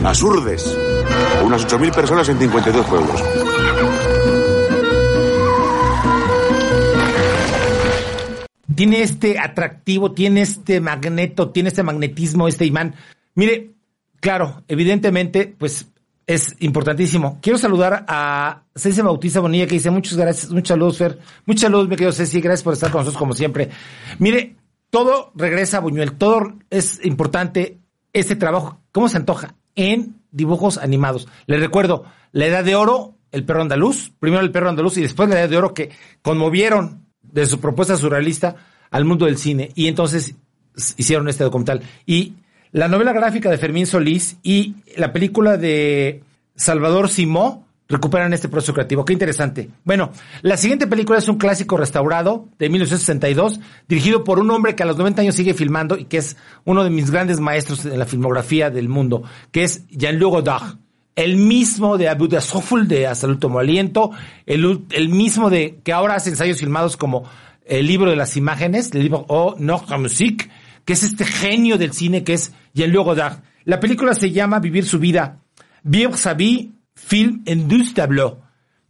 Las 0.00 0.22
urdes. 0.22 0.78
Unas 1.44 1.66
8.000 1.66 1.92
personas 1.92 2.28
en 2.28 2.38
52 2.38 2.86
pueblos. 2.86 3.20
Tiene 8.76 9.02
este 9.02 9.40
atractivo, 9.40 10.12
tiene 10.12 10.42
este 10.42 10.80
magneto, 10.80 11.50
tiene 11.50 11.70
este 11.70 11.82
magnetismo, 11.82 12.46
este 12.46 12.64
imán. 12.64 12.94
Mire, 13.34 13.72
claro, 14.20 14.62
evidentemente, 14.68 15.52
pues 15.58 15.88
es 16.26 16.56
importantísimo. 16.60 17.38
Quiero 17.42 17.58
saludar 17.58 18.04
a 18.08 18.62
Ceci 18.74 19.00
Bautista 19.02 19.40
Bonilla 19.40 19.66
que 19.66 19.74
dice 19.74 19.90
muchas 19.90 20.16
gracias, 20.16 20.50
muchos 20.50 20.68
saludos, 20.68 20.98
Fer. 20.98 21.18
Muchos 21.46 21.62
saludos, 21.62 21.88
mi 21.88 21.96
querido 21.96 22.12
Ceci, 22.12 22.40
gracias 22.40 22.62
por 22.62 22.72
estar 22.72 22.90
con 22.90 23.00
nosotros 23.00 23.18
como 23.18 23.34
siempre. 23.34 23.70
Mire, 24.18 24.56
todo 24.90 25.32
regresa 25.34 25.78
a 25.78 25.80
Buñuel, 25.80 26.12
todo 26.12 26.54
es 26.70 27.04
importante 27.04 27.78
este 28.12 28.36
trabajo, 28.36 28.80
¿cómo 28.92 29.08
se 29.08 29.16
antoja? 29.16 29.56
En 29.74 30.20
dibujos 30.30 30.78
animados. 30.78 31.28
Les 31.46 31.60
recuerdo, 31.60 32.04
la 32.32 32.46
edad 32.46 32.64
de 32.64 32.76
oro, 32.76 33.16
el 33.32 33.44
perro 33.44 33.62
andaluz, 33.62 34.12
primero 34.18 34.42
el 34.42 34.52
perro 34.52 34.68
andaluz 34.68 34.96
y 34.96 35.02
después 35.02 35.28
la 35.28 35.40
edad 35.40 35.48
de 35.48 35.56
oro 35.56 35.74
que 35.74 35.90
conmovieron 36.22 37.06
de 37.22 37.46
su 37.46 37.58
propuesta 37.60 37.96
surrealista 37.96 38.56
al 38.90 39.04
mundo 39.04 39.26
del 39.26 39.38
cine 39.38 39.70
y 39.74 39.88
entonces 39.88 40.36
hicieron 40.96 41.28
este 41.28 41.44
documental. 41.44 41.82
Y 42.06 42.34
la 42.74 42.88
novela 42.88 43.12
gráfica 43.12 43.50
de 43.50 43.56
Fermín 43.56 43.86
Solís 43.86 44.36
y 44.42 44.74
la 44.96 45.12
película 45.12 45.56
de 45.56 46.24
Salvador 46.56 47.08
Simó 47.08 47.64
recuperan 47.88 48.32
este 48.32 48.48
proceso 48.48 48.74
creativo. 48.74 49.04
Qué 49.04 49.12
interesante. 49.12 49.70
Bueno, 49.84 50.10
la 50.42 50.56
siguiente 50.56 50.88
película 50.88 51.20
es 51.20 51.28
un 51.28 51.36
clásico 51.36 51.76
restaurado 51.76 52.48
de 52.58 52.68
1962, 52.68 53.60
dirigido 53.86 54.24
por 54.24 54.40
un 54.40 54.50
hombre 54.50 54.74
que 54.74 54.82
a 54.82 54.86
los 54.86 54.98
90 54.98 55.22
años 55.22 55.36
sigue 55.36 55.54
filmando 55.54 55.96
y 55.96 56.06
que 56.06 56.16
es 56.16 56.36
uno 56.64 56.82
de 56.82 56.90
mis 56.90 57.12
grandes 57.12 57.38
maestros 57.38 57.86
en 57.86 57.96
la 57.96 58.06
filmografía 58.06 58.70
del 58.70 58.88
mundo, 58.88 59.22
que 59.52 59.62
es 59.62 59.86
Jean-Luc 59.90 60.32
Godard. 60.32 60.78
El 61.14 61.36
mismo 61.36 61.96
de 61.96 62.08
Abu 62.08 62.28
Soful 62.40 62.88
de 62.88 63.06
Hasta 63.06 63.26
el 63.26 63.34
último 63.34 63.60
aliento, 63.60 64.10
el, 64.46 65.08
mismo 65.10 65.48
de 65.48 65.78
que 65.84 65.92
ahora 65.92 66.16
hace 66.16 66.30
ensayos 66.30 66.58
filmados 66.58 66.96
como 66.96 67.22
el 67.66 67.86
libro 67.86 68.10
de 68.10 68.16
las 68.16 68.36
imágenes, 68.36 68.92
el 68.92 69.02
libro 69.04 69.24
O 69.28 69.54
Notre 69.60 69.96
Musique, 69.96 70.50
que 70.84 70.92
es 70.94 71.02
este 71.02 71.24
genio 71.24 71.78
del 71.78 71.92
cine 71.92 72.24
que 72.24 72.34
es 72.34 72.52
Jean-Luc 72.74 73.04
Godard. 73.04 73.42
La 73.64 73.80
película 73.80 74.14
se 74.14 74.30
llama 74.30 74.60
Vivir 74.60 74.84
su 74.84 74.98
vida. 74.98 75.40
Vivre 75.82 76.16
sa 76.16 76.34
vie, 76.34 76.72
film 76.94 77.42
en 77.46 77.68
deux 77.68 77.94
tableaux. 77.94 78.38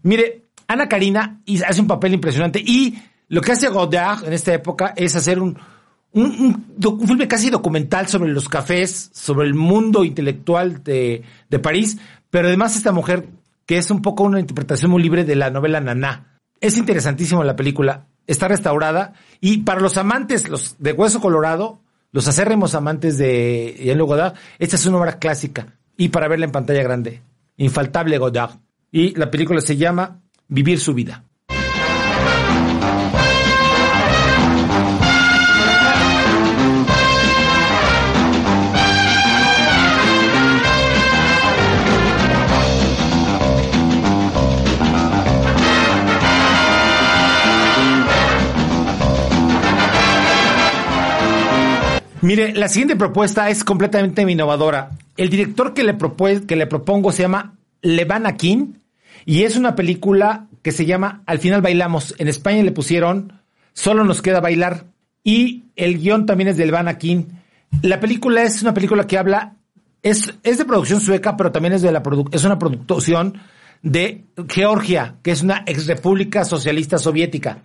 Mire, 0.02 0.44
Ana 0.66 0.88
Karina 0.88 1.40
hace 1.66 1.80
un 1.80 1.86
papel 1.86 2.14
impresionante 2.14 2.60
y 2.60 2.98
lo 3.28 3.40
que 3.40 3.52
hace 3.52 3.68
Godard 3.68 4.24
en 4.24 4.32
esta 4.32 4.52
época 4.54 4.92
es 4.96 5.16
hacer 5.16 5.40
un, 5.40 5.58
un, 6.12 6.76
filme 7.06 7.28
casi 7.28 7.50
documental 7.50 8.08
sobre 8.08 8.32
los 8.32 8.48
cafés, 8.48 9.10
sobre 9.12 9.46
el 9.46 9.54
mundo 9.54 10.04
intelectual 10.04 10.82
de, 10.82 11.22
de, 11.48 11.58
París, 11.58 11.98
pero 12.30 12.48
además 12.48 12.76
esta 12.76 12.92
mujer 12.92 13.28
que 13.66 13.78
es 13.78 13.90
un 13.90 14.02
poco 14.02 14.24
una 14.24 14.40
interpretación 14.40 14.90
muy 14.90 15.02
libre 15.02 15.24
de 15.24 15.36
la 15.36 15.50
novela 15.50 15.80
Naná. 15.80 16.38
Es 16.60 16.76
interesantísimo 16.76 17.42
la 17.44 17.56
película, 17.56 18.06
está 18.26 18.48
restaurada 18.48 19.14
y 19.40 19.58
para 19.58 19.80
los 19.80 19.96
amantes 19.96 20.48
los 20.48 20.76
de 20.78 20.92
Hueso 20.92 21.20
Colorado, 21.20 21.80
los 22.14 22.28
acérrimos 22.28 22.76
amantes 22.76 23.18
de 23.18 23.74
Jean-Luc 23.76 24.06
Godard, 24.06 24.34
esta 24.60 24.76
es 24.76 24.86
una 24.86 24.98
obra 24.98 25.18
clásica 25.18 25.80
y 25.96 26.10
para 26.10 26.28
verla 26.28 26.44
en 26.44 26.52
pantalla 26.52 26.80
grande, 26.80 27.22
infaltable 27.56 28.18
Godard. 28.18 28.60
Y 28.92 29.16
la 29.16 29.32
película 29.32 29.60
se 29.60 29.76
llama 29.76 30.22
Vivir 30.46 30.78
su 30.78 30.94
vida. 30.94 31.24
Mire, 52.24 52.54
la 52.54 52.68
siguiente 52.68 52.96
propuesta 52.96 53.50
es 53.50 53.64
completamente 53.64 54.22
innovadora. 54.22 54.92
El 55.18 55.28
director 55.28 55.74
que 55.74 55.84
le, 55.84 55.94
que 56.46 56.56
le 56.56 56.66
propongo 56.66 57.12
se 57.12 57.20
llama 57.20 57.58
Levan 57.82 58.24
Akin 58.24 58.80
y 59.26 59.42
es 59.42 59.56
una 59.58 59.76
película 59.76 60.46
que 60.62 60.72
se 60.72 60.86
llama 60.86 61.22
Al 61.26 61.38
final 61.38 61.60
bailamos. 61.60 62.14
En 62.16 62.28
España 62.28 62.62
le 62.62 62.72
pusieron 62.72 63.42
Solo 63.74 64.04
nos 64.04 64.22
queda 64.22 64.40
bailar 64.40 64.86
y 65.22 65.64
el 65.76 65.98
guion 65.98 66.24
también 66.24 66.48
es 66.48 66.56
de 66.56 66.64
Levan 66.64 66.88
Akin. 66.88 67.28
La 67.82 68.00
película 68.00 68.42
es 68.42 68.62
una 68.62 68.72
película 68.72 69.06
que 69.06 69.18
habla, 69.18 69.56
es, 70.02 70.32
es 70.44 70.56
de 70.56 70.64
producción 70.64 71.02
sueca, 71.02 71.36
pero 71.36 71.52
también 71.52 71.74
es, 71.74 71.82
de 71.82 71.92
la 71.92 72.02
es 72.32 72.44
una 72.44 72.58
producción 72.58 73.38
de 73.82 74.24
Georgia, 74.48 75.16
que 75.22 75.32
es 75.32 75.42
una 75.42 75.62
ex 75.66 75.86
república 75.86 76.46
socialista 76.46 76.96
soviética. 76.96 77.58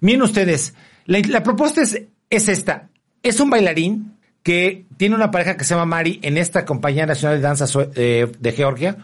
Miren 0.00 0.22
ustedes, 0.22 0.74
la, 1.04 1.20
la 1.28 1.44
propuesta 1.44 1.82
es, 1.82 2.02
es 2.28 2.48
esta. 2.48 2.89
Es 3.22 3.40
un 3.40 3.50
bailarín 3.50 4.16
que 4.42 4.86
tiene 4.96 5.14
una 5.14 5.30
pareja 5.30 5.56
que 5.56 5.64
se 5.64 5.74
llama 5.74 5.86
Mari 5.86 6.18
en 6.22 6.38
esta 6.38 6.64
compañía 6.64 7.06
nacional 7.06 7.38
de 7.38 7.42
danza 7.42 7.66
eh, 7.94 8.30
de 8.38 8.52
Georgia, 8.52 8.96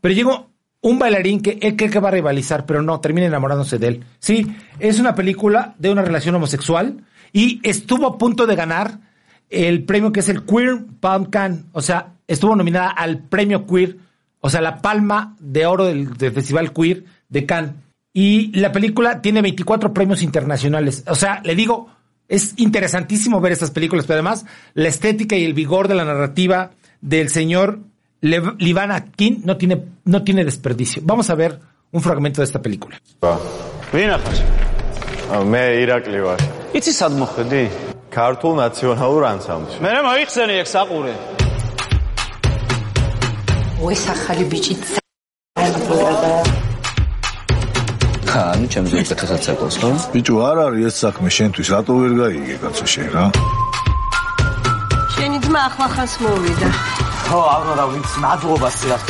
pero 0.00 0.14
llegó 0.14 0.50
un 0.82 0.98
bailarín 0.98 1.40
que 1.40 1.58
él 1.62 1.76
cree 1.76 1.90
que 1.90 2.00
va 2.00 2.08
a 2.08 2.12
rivalizar, 2.12 2.66
pero 2.66 2.82
no, 2.82 3.00
termina 3.00 3.26
enamorándose 3.26 3.78
de 3.78 3.88
él. 3.88 4.04
Sí, 4.18 4.54
es 4.78 4.98
una 4.98 5.14
película 5.14 5.74
de 5.78 5.90
una 5.90 6.02
relación 6.02 6.34
homosexual 6.34 7.04
y 7.32 7.60
estuvo 7.62 8.06
a 8.06 8.18
punto 8.18 8.46
de 8.46 8.56
ganar 8.56 8.98
el 9.48 9.84
premio 9.84 10.12
que 10.12 10.20
es 10.20 10.28
el 10.28 10.44
Queer 10.44 10.84
Palm 11.00 11.26
Can, 11.26 11.66
o 11.72 11.80
sea, 11.80 12.14
estuvo 12.26 12.56
nominada 12.56 12.88
al 12.88 13.20
premio 13.20 13.66
Queer, 13.66 13.96
o 14.40 14.50
sea, 14.50 14.60
la 14.60 14.82
palma 14.82 15.36
de 15.38 15.66
oro 15.66 15.86
del, 15.86 16.14
del 16.14 16.32
Festival 16.32 16.72
Queer 16.72 17.04
de 17.28 17.46
Cannes. 17.46 17.74
Y 18.12 18.54
la 18.58 18.72
película 18.72 19.22
tiene 19.22 19.40
24 19.40 19.94
premios 19.94 20.22
internacionales. 20.22 21.04
O 21.06 21.14
sea, 21.14 21.40
le 21.44 21.54
digo, 21.54 21.88
es 22.28 22.54
interesantísimo 22.56 23.40
ver 23.40 23.52
estas 23.52 23.70
películas, 23.70 24.06
pero 24.06 24.14
además 24.16 24.46
la 24.74 24.88
estética 24.88 25.36
y 25.36 25.44
el 25.44 25.54
vigor 25.54 25.88
de 25.88 25.94
la 25.94 26.04
narrativa 26.04 26.70
del 27.00 27.28
señor 27.28 27.80
Livana 28.20 29.04
King 29.12 29.40
no 29.44 29.56
tiene, 29.56 29.84
no 30.04 30.22
tiene 30.22 30.44
desperdicio. 30.44 31.02
Vamos 31.04 31.28
a 31.30 31.34
ver 31.34 31.60
un 31.90 32.00
fragmento 32.00 32.40
de 32.40 32.46
esta 32.46 32.62
película 32.62 33.00
ანუ 48.37 48.67
ჩემზე 48.73 48.95
უკეთესად 49.01 49.41
საკვავს, 49.47 49.75
ხო? 49.81 49.89
ბიჭო, 50.13 50.35
არ 50.49 50.57
არის 50.67 50.83
ეს 50.89 50.95
საქმე 51.03 51.29
შენთვის, 51.37 51.67
რატო 51.73 51.93
ვერ 51.97 52.13
გაიგე 52.21 52.55
კაცო 52.63 52.85
შენ 52.93 53.07
რა? 53.15 53.23
შენი 55.15 55.37
ძმა 55.45 55.61
ახლახანს 55.69 56.13
მოვიდა. 56.21 56.67
ხო, 57.27 57.39
აღარა 57.55 57.85
ვიცი, 57.91 58.17
მადლობა 58.23 58.69
სიახ. 58.77 59.03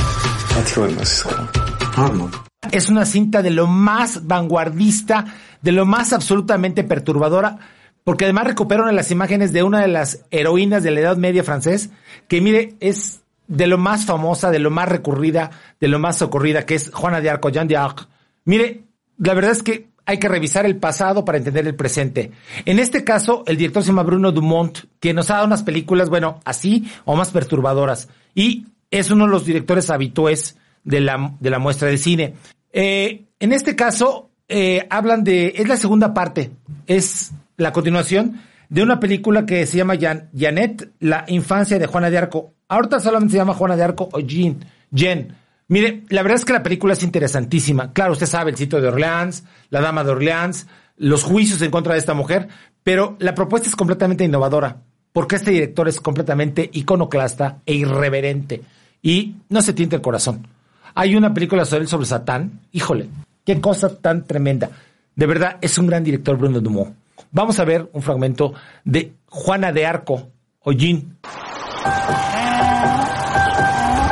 Es 2.72 2.90
una 2.90 3.06
cinta 3.06 3.44
de 3.44 3.52
lo 3.52 3.68
más 3.68 4.26
vanguardista, 4.26 5.26
de 5.62 5.72
lo 5.72 5.86
más 5.86 6.14
absolutamente 6.14 6.84
perturbadora, 6.84 7.60
porque 8.04 8.26
además 8.26 8.48
recuperaron 8.48 8.96
las 8.96 9.12
imágenes 9.12 9.54
de 9.54 9.62
una 9.62 9.82
de 9.82 9.88
las 9.88 10.26
heroínas 10.32 10.82
de 10.82 10.92
la 10.92 11.02
Edad 11.02 11.18
Media 11.18 11.44
francés, 11.44 11.92
que 12.28 12.42
mire, 12.42 12.74
es 12.80 13.22
de 13.48 13.68
lo 13.68 13.78
más 13.78 14.06
famosa, 14.06 14.50
de 14.50 14.58
lo 14.58 14.72
más 14.72 14.90
recurrida, 14.90 15.52
de 15.80 15.88
lo 15.88 16.00
más 16.00 16.18
socorrida, 16.18 16.66
que 16.66 16.74
es 16.74 16.90
Juana 16.92 17.22
de 17.22 17.30
Arco, 17.30 17.50
Jean 17.50 17.68
de 17.68 17.78
Arc. 17.78 18.08
Mire, 18.46 18.84
la 19.19 19.35
verdad 19.35 19.53
es 19.53 19.63
que 19.63 19.89
hay 20.05 20.19
que 20.19 20.29
revisar 20.29 20.67
el 20.67 20.77
pasado 20.77 21.25
para 21.25 21.39
entender 21.39 21.67
el 21.67 21.77
presente. 21.77 22.33
En 22.65 22.79
este 22.79 23.05
caso, 23.05 23.45
el 23.47 23.57
director 23.57 23.83
se 23.83 23.89
llama 23.89 24.03
Bruno 24.03 24.33
Dumont, 24.33 24.79
que 25.01 25.15
nos 25.15 25.31
ha 25.31 25.35
dado 25.35 25.47
unas 25.47 25.63
películas, 25.63 26.09
bueno, 26.09 26.41
así 26.45 26.91
o 27.05 27.15
más 27.17 27.31
perturbadoras. 27.31 28.09
Y 28.35 28.67
es 28.91 29.11
uno 29.11 29.27
de 29.27 29.31
los 29.31 29.45
directores 29.45 29.91
habitués 29.91 30.57
de 30.85 31.01
la, 31.01 31.35
de 31.39 31.51
la 31.51 31.59
muestra 31.59 31.89
de 31.89 31.99
cine. 31.99 32.35
Eh, 32.73 33.27
en 33.39 33.53
este 33.53 33.77
caso, 33.77 34.31
eh, 34.49 34.87
hablan 34.91 35.25
de, 35.25 35.55
es 35.57 35.69
la 35.69 35.77
segunda 35.77 36.13
parte, 36.13 36.51
es 36.87 37.33
la 37.57 37.73
continuación 37.73 38.41
de 38.69 38.83
una 38.83 38.99
película 38.99 39.47
que 39.47 39.67
se 39.67 39.77
llama 39.77 39.99
Jan, 40.01 40.31
Janet, 40.37 40.93
la 41.01 41.25
infancia 41.29 41.79
de 41.79 41.87
Juana 41.87 42.11
de 42.11 42.19
Arco. 42.19 42.55
Ahorita 42.69 43.01
solamente 43.01 43.33
se 43.33 43.39
llama 43.39 43.55
Juana 43.55 43.77
de 43.77 43.85
Arco 43.85 44.09
o 44.13 44.21
Jean, 44.21 44.65
Jen. 44.95 45.37
Mire, 45.69 46.03
la 46.09 46.23
verdad 46.23 46.39
es 46.39 46.45
que 46.45 46.53
la 46.53 46.63
película 46.63 46.93
es 46.93 47.03
interesantísima. 47.03 47.93
Claro, 47.93 48.13
usted 48.13 48.27
sabe 48.27 48.51
el 48.51 48.57
sitio 48.57 48.81
de 48.81 48.89
Orleans, 48.89 49.45
la 49.71 49.81
dama 49.81 50.05
de 50.05 50.11
Orleans, 50.11 50.67
los 50.97 51.23
juicios 51.23 51.63
en 51.63 51.71
contra 51.71 51.95
de 51.95 52.01
esta 52.01 52.15
mujer, 52.15 52.49
pero 52.83 53.17
la 53.21 53.35
propuesta 53.35 53.69
es 53.69 53.77
completamente 53.77 54.25
innovadora, 54.25 54.77
porque 55.13 55.37
este 55.37 55.51
director 55.51 55.89
es 55.89 56.01
completamente 56.01 56.69
iconoclasta 56.73 57.59
e 57.65 57.75
irreverente 57.75 58.63
y 59.03 59.37
no 59.49 59.63
se 59.63 59.73
tienta 59.73 59.97
el 59.97 60.03
corazón. 60.03 60.47
Hay 60.95 61.17
una 61.17 61.33
película 61.33 61.65
sobre 61.65 61.83
él 61.83 61.89
sobre 61.89 62.07
Satán, 62.07 62.61
híjole, 62.73 63.09
qué 63.45 63.61
cosa 63.61 63.97
tan 63.97 64.27
tremenda. 64.27 64.71
De 65.15 65.27
verdad, 65.27 65.59
es 65.61 65.79
un 65.79 65.87
gran 65.87 66.05
director 66.05 66.37
Bruno 66.37 66.61
Dumont. 66.61 66.95
Vamos 67.31 67.59
a 67.59 67.65
ver 67.65 67.89
un 67.93 68.03
fragmento 68.03 68.53
de 68.85 69.15
Juana 69.27 69.73
de 69.73 69.87
Arco 69.87 70.29
o 70.61 70.73
Jean. 70.73 71.17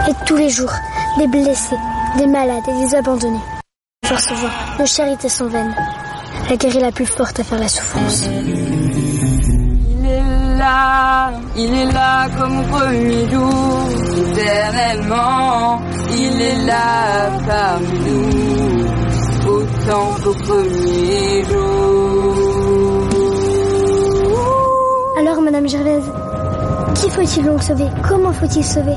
Et 0.09 0.17
tous 0.27 0.37
les 0.37 0.51
jours, 0.51 0.73
des 1.19 1.27
blessés, 1.27 1.77
des 2.17 2.27
malades 2.27 2.63
et 2.69 2.87
des 2.87 2.95
abandonnés. 2.95 3.41
Ce 4.05 4.35
jour, 4.35 4.51
nos 4.79 4.87
charités 4.87 5.29
sont 5.29 5.47
vaines. 5.47 5.75
La 6.49 6.57
guerre 6.57 6.77
est 6.77 6.81
la 6.81 6.93
plus 6.93 7.07
forte 7.07 7.41
à 7.41 7.45
faire 7.45 7.59
la 7.59 7.69
souffrance. 7.69 8.27
Il 8.27 10.07
est 10.07 10.59
là, 10.59 11.33
il 11.57 11.75
est 11.75 11.93
là 11.93 12.29
comme 12.37 12.61
au 12.61 12.63
premier 12.65 13.29
jour, 13.31 13.89
éternellement. 14.33 15.81
Il 16.13 16.41
est 16.41 16.67
là 16.67 17.31
parmi 17.47 17.99
nous, 18.07 18.87
autant 19.49 20.15
qu'au 20.23 20.35
premier 20.35 21.45
jour. 21.45 22.35
Alors, 25.19 25.41
Madame 25.41 25.69
Gervaise, 25.69 26.11
qui 26.95 27.11
faut-il 27.11 27.45
donc 27.45 27.63
sauver? 27.63 27.89
Comment 28.09 28.33
faut-il 28.33 28.65
sauver? 28.65 28.97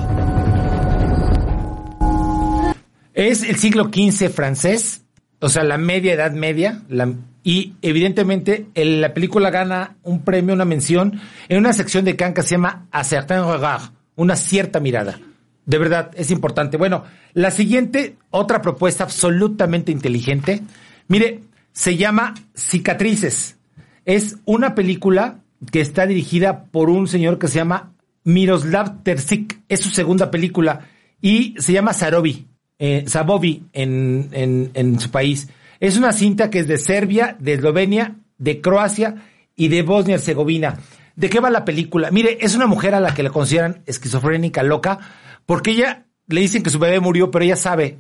Es 3.13 3.43
el 3.43 3.58
siglo 3.58 3.91
XV 3.93 4.30
francés, 4.30 5.04
o 5.39 5.49
sea, 5.49 5.63
la 5.63 5.78
media 5.78 6.13
edad 6.13 6.32
media, 6.32 6.82
la, 6.89 7.13
y 7.43 7.73
evidentemente 7.82 8.67
la 8.76 9.13
película 9.13 9.52
gana 9.52 9.97
un 10.04 10.23
premio, 10.23 10.56
una 10.56 10.65
mención, 10.65 11.19
en 11.49 11.58
una 11.60 11.73
sección 11.73 12.06
de 12.06 12.15
Cannes 12.15 12.36
que 12.36 12.43
se 12.43 12.52
llama 12.52 12.88
A 12.91 13.04
certain 13.04 13.45
regard, 13.45 13.91
una 14.15 14.36
cierta 14.36 14.80
mirada. 14.80 15.19
De 15.65 15.78
verdad, 15.78 16.12
es 16.15 16.32
importante. 16.32 16.78
Bueno, 16.78 17.04
la 17.34 17.52
siguiente, 17.52 18.15
otra 18.32 18.62
propuesta 18.62 19.04
absolutamente 19.04 19.91
inteligente, 19.91 20.62
mire, 21.08 21.41
se 21.71 21.97
llama 21.97 22.34
Cicatrices. 22.56 23.58
Es 24.06 24.38
una 24.45 24.76
película 24.76 25.39
que 25.71 25.82
está 25.82 26.06
dirigida 26.06 26.65
por 26.65 26.89
un 26.89 27.08
señor 27.08 27.39
que 27.39 27.47
se 27.47 27.56
llama 27.56 27.93
Miroslav 28.23 29.04
Terzik. 29.04 29.62
Es 29.69 29.82
su 29.82 29.89
segunda 29.89 30.32
película 30.32 30.88
y 31.21 31.56
se 31.58 31.73
llama 31.73 31.93
Sarovi, 31.93 32.47
eh, 32.85 33.05
Sabovi 33.07 33.63
en, 33.71 34.27
en, 34.33 34.71
en 34.73 34.99
su 34.99 35.09
país. 35.09 35.47
Es 35.79 35.95
una 35.95 36.11
cinta 36.11 36.49
que 36.49 36.59
es 36.59 36.67
de 36.67 36.77
Serbia, 36.77 37.37
de 37.39 37.53
Eslovenia, 37.53 38.17
de 38.37 38.59
Croacia 38.59 39.23
y 39.55 39.69
de 39.69 39.83
Bosnia 39.83 40.15
y 40.15 40.15
Herzegovina. 40.15 40.79
¿De 41.15 41.29
qué 41.29 41.39
va 41.39 41.49
la 41.49 41.63
película? 41.63 42.11
Mire, 42.11 42.39
es 42.41 42.55
una 42.55 42.67
mujer 42.67 42.93
a 42.93 42.99
la 42.99 43.13
que 43.13 43.23
le 43.23 43.29
consideran 43.29 43.83
esquizofrénica 43.85 44.63
loca 44.63 44.99
porque 45.45 45.71
ella 45.71 46.07
le 46.27 46.41
dicen 46.41 46.61
que 46.61 46.69
su 46.69 46.77
bebé 46.77 46.99
murió, 46.99 47.31
pero 47.31 47.45
ella 47.45 47.55
sabe 47.55 47.99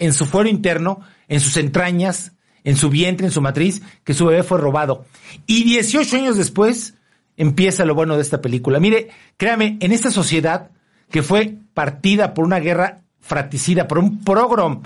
en 0.00 0.12
su 0.12 0.26
fuero 0.26 0.48
interno, 0.48 0.98
en 1.28 1.38
sus 1.38 1.56
entrañas, 1.56 2.32
en 2.64 2.74
su 2.74 2.90
vientre, 2.90 3.28
en 3.28 3.32
su 3.32 3.40
matriz, 3.40 3.82
que 4.02 4.14
su 4.14 4.26
bebé 4.26 4.42
fue 4.42 4.58
robado. 4.58 5.04
Y 5.46 5.62
18 5.62 6.16
años 6.16 6.36
después 6.36 6.94
empieza 7.36 7.84
lo 7.84 7.94
bueno 7.94 8.16
de 8.16 8.22
esta 8.22 8.40
película. 8.40 8.80
Mire, 8.80 9.10
créame, 9.36 9.76
en 9.78 9.92
esta 9.92 10.10
sociedad 10.10 10.72
que 11.08 11.22
fue 11.22 11.54
partida 11.72 12.34
por 12.34 12.44
una 12.44 12.58
guerra 12.58 13.03
fratricida, 13.24 13.88
por 13.88 13.98
un 13.98 14.22
pogrom, 14.22 14.82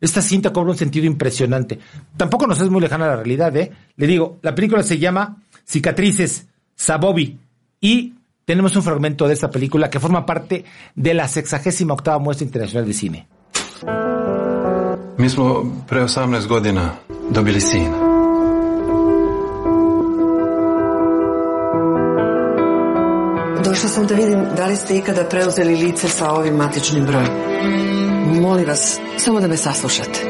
esta 0.00 0.22
cinta 0.22 0.52
cobra 0.52 0.70
un 0.70 0.78
sentido 0.78 1.06
impresionante. 1.06 1.78
Tampoco 2.16 2.46
nos 2.46 2.60
es 2.60 2.70
muy 2.70 2.80
lejana 2.80 3.06
la 3.06 3.16
realidad, 3.16 3.54
¿eh? 3.56 3.70
Le 3.96 4.06
digo, 4.06 4.38
la 4.42 4.54
película 4.54 4.82
se 4.82 4.98
llama 4.98 5.36
Cicatrices, 5.66 6.46
Sabovi, 6.74 7.38
y 7.80 8.14
tenemos 8.44 8.74
un 8.76 8.82
fragmento 8.82 9.28
de 9.28 9.34
esta 9.34 9.50
película 9.50 9.90
que 9.90 10.00
forma 10.00 10.24
parte 10.24 10.64
de 10.94 11.14
la 11.14 11.28
68 11.28 11.92
octava 11.92 12.18
muestra 12.18 12.46
internacional 12.46 12.86
de 12.86 12.92
cine. 12.92 13.28
Mi 15.18 15.28
smo 15.28 15.84
pre 15.86 16.00
18 16.00 16.48
godina 16.48 16.98
dobili. 17.30 17.60
Došla 23.70 23.88
sam 23.88 24.06
da 24.06 24.14
vidim 24.14 24.44
da 24.56 24.66
li 24.66 24.76
ste 24.76 24.96
ikada 24.96 25.24
preuzeli 25.28 25.76
lice 25.76 26.08
sa 26.08 26.30
ovim 26.32 26.54
matičnim 26.54 27.04
brojem. 27.06 27.28
Molim 28.42 28.66
vas, 28.66 28.98
samo 29.18 29.40
da 29.40 29.48
me 29.48 29.56
saslušate. 29.56 30.20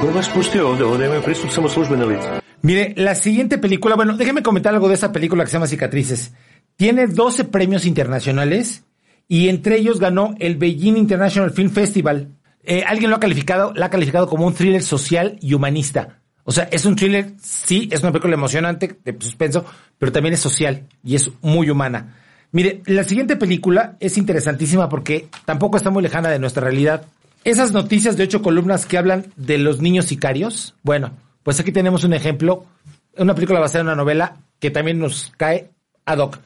Ko 0.00 0.06
je 0.06 0.12
vas 0.12 0.28
pustio 0.34 0.68
ovde? 0.68 0.84
Ovde 0.84 1.06
imaju 1.06 1.22
pristup 1.22 1.50
samo 1.50 1.68
službene 1.68 2.04
lice. 2.04 2.28
Mire, 2.62 2.94
la 2.96 3.14
siguiente 3.14 3.58
película, 3.58 3.96
bueno, 3.96 4.16
déjeme 4.16 4.42
comentar 4.42 4.74
algo 4.74 4.88
de 4.88 4.94
esa 4.94 5.12
película 5.12 5.44
que 5.44 5.50
se 5.50 5.56
llama 5.56 5.66
Cicatrices. 5.66 6.30
Tiene 6.76 7.06
12 7.08 7.44
premios 7.44 7.86
internacionales 7.86 8.84
y 9.28 9.48
entre 9.48 9.76
ellos 9.76 9.98
ganó 9.98 10.34
el 10.38 10.56
Beijing 10.56 10.96
International 10.96 11.50
Film 11.50 11.70
Festival. 11.70 12.28
Eh, 12.62 12.84
alguien 12.86 13.10
lo 13.10 13.16
ha 13.16 13.20
calificado, 13.20 13.72
la 13.74 13.86
ha 13.86 13.90
calificado 13.90 14.28
como 14.28 14.46
un 14.46 14.54
thriller 14.54 14.84
social 14.84 15.36
y 15.40 15.54
humanista. 15.54 16.19
O 16.44 16.52
sea, 16.52 16.64
es 16.70 16.84
un 16.84 16.96
thriller, 16.96 17.32
sí, 17.42 17.88
es 17.92 18.02
una 18.02 18.12
película 18.12 18.34
emocionante, 18.34 18.98
de 19.04 19.16
suspenso, 19.20 19.64
pero 19.98 20.12
también 20.12 20.34
es 20.34 20.40
social 20.40 20.86
y 21.04 21.14
es 21.14 21.30
muy 21.42 21.70
humana. 21.70 22.16
Mire, 22.52 22.82
la 22.86 23.04
siguiente 23.04 23.36
película 23.36 23.96
es 24.00 24.18
interesantísima 24.18 24.88
porque 24.88 25.28
tampoco 25.44 25.76
está 25.76 25.90
muy 25.90 26.02
lejana 26.02 26.30
de 26.30 26.38
nuestra 26.38 26.64
realidad. 26.64 27.06
Esas 27.44 27.72
noticias 27.72 28.16
de 28.16 28.24
ocho 28.24 28.42
columnas 28.42 28.86
que 28.86 28.98
hablan 28.98 29.26
de 29.36 29.58
los 29.58 29.80
niños 29.80 30.06
sicarios, 30.06 30.74
bueno, 30.82 31.12
pues 31.42 31.60
aquí 31.60 31.72
tenemos 31.72 32.04
un 32.04 32.12
ejemplo, 32.12 32.66
una 33.16 33.34
película 33.34 33.60
basada 33.60 33.80
en 33.80 33.86
una 33.86 33.96
novela 33.96 34.36
que 34.58 34.70
también 34.70 34.98
nos 34.98 35.32
cae 35.36 35.70
ad 36.04 36.18
hoc. 36.18 36.38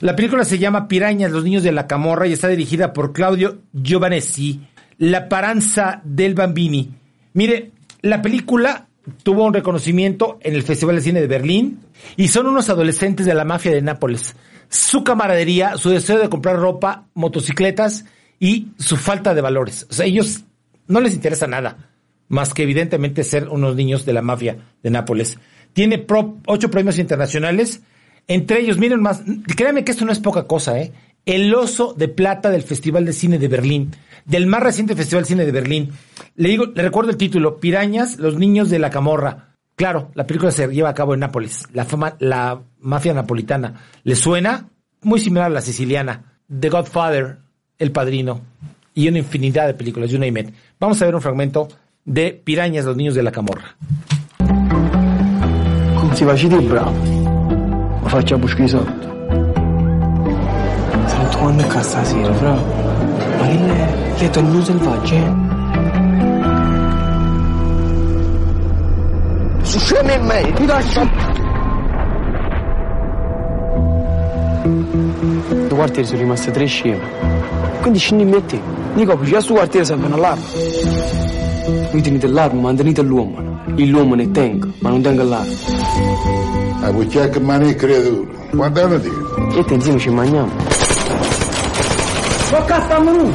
La 0.00 0.14
película 0.14 0.44
se 0.44 0.58
llama 0.58 0.86
Pirañas, 0.86 1.32
los 1.32 1.44
niños 1.44 1.62
de 1.62 1.72
la 1.72 1.86
camorra 1.86 2.26
y 2.26 2.32
está 2.32 2.48
dirigida 2.48 2.92
por 2.92 3.12
Claudio 3.12 3.62
Giovanesi, 3.72 4.60
La 4.98 5.28
Paranza 5.28 6.00
del 6.04 6.34
Bambini. 6.34 6.90
Mire, 7.32 7.72
la 8.02 8.22
película 8.22 8.87
tuvo 9.22 9.44
un 9.44 9.54
reconocimiento 9.54 10.38
en 10.42 10.54
el 10.54 10.62
Festival 10.62 10.96
de 10.96 11.02
Cine 11.02 11.20
de 11.20 11.26
Berlín 11.26 11.80
y 12.16 12.28
son 12.28 12.46
unos 12.46 12.68
adolescentes 12.68 13.26
de 13.26 13.34
la 13.34 13.44
mafia 13.44 13.72
de 13.72 13.82
Nápoles. 13.82 14.36
Su 14.68 15.04
camaradería, 15.04 15.76
su 15.76 15.90
deseo 15.90 16.18
de 16.18 16.28
comprar 16.28 16.56
ropa, 16.56 17.06
motocicletas 17.14 18.04
y 18.38 18.68
su 18.78 18.96
falta 18.96 19.34
de 19.34 19.40
valores. 19.40 19.86
O 19.90 19.92
sea, 19.92 20.06
ellos 20.06 20.44
no 20.86 21.00
les 21.00 21.14
interesa 21.14 21.46
nada 21.46 21.88
más 22.28 22.52
que 22.54 22.62
evidentemente 22.62 23.24
ser 23.24 23.48
unos 23.48 23.74
niños 23.74 24.04
de 24.04 24.12
la 24.12 24.22
mafia 24.22 24.58
de 24.82 24.90
Nápoles. 24.90 25.38
Tiene 25.72 26.06
ocho 26.46 26.70
premios 26.70 26.98
internacionales, 26.98 27.82
entre 28.26 28.60
ellos, 28.60 28.78
miren 28.78 29.00
más, 29.00 29.22
créanme 29.56 29.84
que 29.84 29.92
esto 29.92 30.04
no 30.04 30.12
es 30.12 30.20
poca 30.20 30.46
cosa, 30.46 30.78
¿eh? 30.78 30.92
El 31.26 31.54
oso 31.54 31.94
de 31.94 32.08
plata 32.08 32.50
del 32.50 32.62
Festival 32.62 33.04
de 33.04 33.12
Cine 33.12 33.38
de 33.38 33.48
Berlín, 33.48 33.94
del 34.24 34.46
más 34.46 34.62
reciente 34.62 34.96
Festival 34.96 35.24
de 35.24 35.28
Cine 35.28 35.46
de 35.46 35.52
Berlín. 35.52 35.90
Le 36.36 36.48
digo, 36.48 36.66
le 36.66 36.82
recuerdo 36.82 37.10
el 37.10 37.16
título, 37.16 37.58
Pirañas, 37.58 38.18
los 38.18 38.36
niños 38.36 38.70
de 38.70 38.78
la 38.78 38.90
camorra. 38.90 39.54
Claro, 39.76 40.10
la 40.14 40.26
película 40.26 40.50
se 40.50 40.66
lleva 40.68 40.88
a 40.88 40.94
cabo 40.94 41.14
en 41.14 41.20
Nápoles, 41.20 41.64
la, 41.72 41.84
fama, 41.84 42.16
la 42.18 42.60
mafia 42.80 43.14
napolitana. 43.14 43.74
¿Le 44.02 44.16
suena? 44.16 44.68
Muy 45.02 45.20
similar 45.20 45.46
a 45.46 45.54
la 45.54 45.60
siciliana. 45.60 46.40
The 46.48 46.68
Godfather, 46.68 47.38
El 47.78 47.92
Padrino, 47.92 48.40
y 48.94 49.08
una 49.08 49.18
infinidad 49.18 49.66
de 49.66 49.74
películas, 49.74 50.10
you 50.10 50.18
name 50.18 50.40
it. 50.40 50.50
Vamos 50.80 51.00
a 51.00 51.04
ver 51.04 51.14
un 51.14 51.22
fragmento 51.22 51.68
de 52.04 52.32
Pirañas, 52.32 52.84
los 52.84 52.96
niños 52.96 53.14
de 53.14 53.22
la 53.22 53.30
camorra. 53.30 53.76
A 61.46 61.66
casa 61.66 61.82
stasera, 61.82 62.30
bravo. 62.30 62.62
Ma 63.38 63.46
che 63.46 63.58
le, 63.58 64.14
le 64.18 64.30
torno 64.30 64.62
selvagge, 64.62 65.16
eh? 65.16 65.32
Su 69.62 69.78
scemi 69.78 70.12
e 70.12 70.18
me, 70.18 70.52
ti 70.54 70.66
lascio. 70.66 71.08
Due 75.48 75.76
quartieri 75.76 76.06
sono 76.06 76.20
rimaste 76.20 76.50
tre 76.50 76.66
sceme. 76.66 77.00
Quindi 77.80 77.98
scendi 77.98 78.22
in 78.24 78.44
te. 78.46 78.60
Dico, 78.94 79.18
già 79.22 79.40
sto 79.40 79.54
quartiere 79.54 79.84
serve 79.84 80.06
un'allarme. 80.06 80.42
Voi 81.92 82.02
tenete 82.02 82.26
l'arma, 82.26 82.60
ma 82.60 82.74
tenete 82.74 83.02
l'uomo. 83.02 83.60
L'uomo 83.76 84.14
ne 84.14 84.30
tengo, 84.30 84.68
ma 84.80 84.88
non 84.88 85.02
tengo 85.02 85.22
l'arma. 85.22 85.52
A 86.80 86.90
voi 86.90 87.06
che 87.06 87.40
mani 87.40 87.74
creatura. 87.74 88.30
Quanto 88.56 88.82
hanno 88.82 88.98
detto? 88.98 89.58
E 89.58 89.64
te 89.64 89.74
insieme 89.74 89.98
ci 89.98 90.10
mangiamo. 90.10 90.77
Un. 93.08 93.32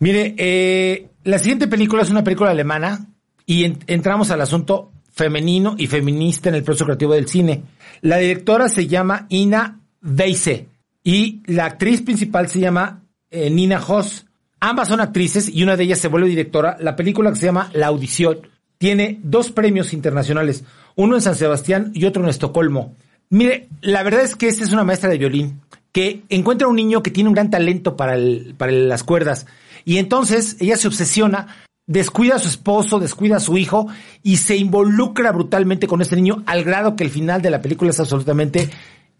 Mire, 0.00 0.34
eh, 0.38 1.08
la 1.24 1.38
siguiente 1.38 1.66
película 1.68 2.02
es 2.02 2.10
una 2.10 2.22
película 2.24 2.50
alemana 2.50 3.06
y 3.46 3.64
en- 3.64 3.78
entramos 3.86 4.30
al 4.30 4.40
asunto 4.40 4.92
femenino 5.12 5.74
y 5.78 5.86
feminista 5.88 6.48
en 6.48 6.54
el 6.56 6.62
proceso 6.62 6.84
creativo 6.84 7.14
del 7.14 7.28
cine. 7.28 7.62
La 8.00 8.18
directora 8.18 8.68
se 8.68 8.86
llama 8.86 9.26
Ina 9.28 9.80
Weise 10.02 10.68
y 11.02 11.42
la 11.46 11.64
actriz 11.66 12.02
principal 12.02 12.48
se 12.48 12.60
llama 12.60 13.02
eh, 13.30 13.50
Nina 13.50 13.80
Hoss. 13.86 14.26
Ambas 14.60 14.88
son 14.88 15.00
actrices 15.00 15.48
y 15.52 15.62
una 15.62 15.76
de 15.76 15.84
ellas 15.84 15.98
se 15.98 16.08
vuelve 16.08 16.28
directora. 16.28 16.76
La 16.80 16.96
película 16.96 17.30
que 17.30 17.36
se 17.36 17.46
llama 17.46 17.70
La 17.74 17.88
Audición 17.88 18.38
tiene 18.78 19.18
dos 19.24 19.50
premios 19.50 19.92
internacionales, 19.92 20.62
uno 20.98 21.14
en 21.14 21.22
San 21.22 21.36
Sebastián 21.36 21.92
y 21.94 22.06
otro 22.06 22.24
en 22.24 22.28
Estocolmo. 22.28 22.96
Mire, 23.30 23.68
la 23.82 24.02
verdad 24.02 24.22
es 24.22 24.34
que 24.34 24.48
esta 24.48 24.64
es 24.64 24.72
una 24.72 24.82
maestra 24.82 25.08
de 25.08 25.16
violín 25.16 25.60
que 25.92 26.22
encuentra 26.28 26.66
un 26.66 26.74
niño 26.74 27.04
que 27.04 27.12
tiene 27.12 27.28
un 27.28 27.34
gran 27.34 27.50
talento 27.50 27.96
para, 27.96 28.14
el- 28.14 28.54
para 28.58 28.72
las 28.72 29.04
cuerdas 29.04 29.46
y 29.84 29.98
entonces 29.98 30.56
ella 30.58 30.76
se 30.76 30.88
obsesiona, 30.88 31.46
descuida 31.86 32.34
a 32.34 32.38
su 32.40 32.48
esposo, 32.48 32.98
descuida 32.98 33.36
a 33.36 33.40
su 33.40 33.56
hijo 33.56 33.86
y 34.24 34.38
se 34.38 34.56
involucra 34.56 35.30
brutalmente 35.30 35.86
con 35.86 36.02
este 36.02 36.16
niño 36.16 36.42
al 36.46 36.64
grado 36.64 36.96
que 36.96 37.04
el 37.04 37.10
final 37.10 37.42
de 37.42 37.50
la 37.50 37.62
película 37.62 37.90
es 37.90 38.00
absolutamente 38.00 38.68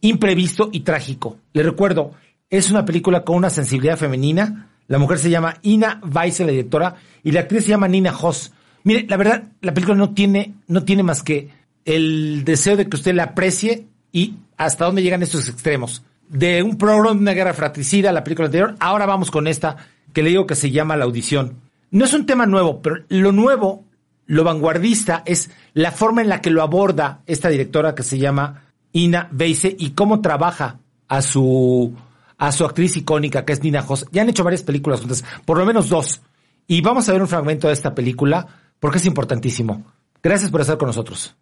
imprevisto 0.00 0.70
y 0.72 0.80
trágico. 0.80 1.36
Le 1.52 1.62
recuerdo, 1.62 2.10
es 2.50 2.72
una 2.72 2.84
película 2.84 3.22
con 3.24 3.36
una 3.36 3.50
sensibilidad 3.50 3.96
femenina. 3.96 4.68
La 4.88 4.98
mujer 4.98 5.18
se 5.18 5.30
llama 5.30 5.58
Ina 5.62 6.00
Weiss, 6.12 6.40
la 6.40 6.46
directora, 6.46 6.96
y 7.22 7.30
la 7.30 7.40
actriz 7.40 7.64
se 7.64 7.70
llama 7.70 7.86
Nina 7.88 8.12
Hoss. 8.16 8.52
Mire, 8.84 9.06
la 9.08 9.16
verdad, 9.16 9.44
la 9.60 9.74
película 9.74 9.96
no 9.96 10.10
tiene, 10.14 10.54
no 10.66 10.84
tiene 10.84 11.02
más 11.02 11.22
que 11.22 11.50
el 11.88 12.44
deseo 12.44 12.76
de 12.76 12.86
que 12.86 12.96
usted 12.96 13.14
la 13.14 13.24
aprecie 13.24 13.86
y 14.12 14.34
hasta 14.58 14.84
dónde 14.84 15.02
llegan 15.02 15.22
estos 15.22 15.48
extremos. 15.48 16.02
De 16.28 16.62
un 16.62 16.76
programa 16.76 17.14
de 17.14 17.20
una 17.20 17.32
guerra 17.32 17.54
fratricida, 17.54 18.12
la 18.12 18.24
película 18.24 18.46
anterior, 18.46 18.74
ahora 18.78 19.06
vamos 19.06 19.30
con 19.30 19.46
esta 19.46 19.76
que 20.12 20.22
le 20.22 20.28
digo 20.28 20.46
que 20.46 20.54
se 20.54 20.70
llama 20.70 20.98
La 20.98 21.06
Audición. 21.06 21.56
No 21.90 22.04
es 22.04 22.12
un 22.12 22.26
tema 22.26 22.44
nuevo, 22.44 22.82
pero 22.82 22.96
lo 23.08 23.32
nuevo, 23.32 23.84
lo 24.26 24.44
vanguardista, 24.44 25.22
es 25.24 25.50
la 25.72 25.90
forma 25.90 26.20
en 26.20 26.28
la 26.28 26.42
que 26.42 26.50
lo 26.50 26.62
aborda 26.62 27.22
esta 27.26 27.48
directora 27.48 27.94
que 27.94 28.02
se 28.02 28.18
llama 28.18 28.64
Ina 28.92 29.30
Weise 29.32 29.74
y 29.78 29.92
cómo 29.92 30.20
trabaja 30.20 30.80
a 31.08 31.22
su, 31.22 31.94
a 32.36 32.52
su 32.52 32.66
actriz 32.66 32.98
icónica 32.98 33.46
que 33.46 33.54
es 33.54 33.62
Nina 33.62 33.82
Hoss. 33.88 34.04
Ya 34.12 34.20
han 34.20 34.28
hecho 34.28 34.44
varias 34.44 34.62
películas 34.62 35.00
juntas, 35.00 35.24
por 35.46 35.56
lo 35.56 35.64
menos 35.64 35.88
dos. 35.88 36.20
Y 36.66 36.82
vamos 36.82 37.08
a 37.08 37.12
ver 37.12 37.22
un 37.22 37.28
fragmento 37.28 37.68
de 37.68 37.72
esta 37.72 37.94
película 37.94 38.46
porque 38.78 38.98
es 38.98 39.06
importantísimo. 39.06 39.86
Gracias 40.22 40.50
por 40.50 40.60
estar 40.60 40.76
con 40.76 40.88
nosotros. 40.88 41.34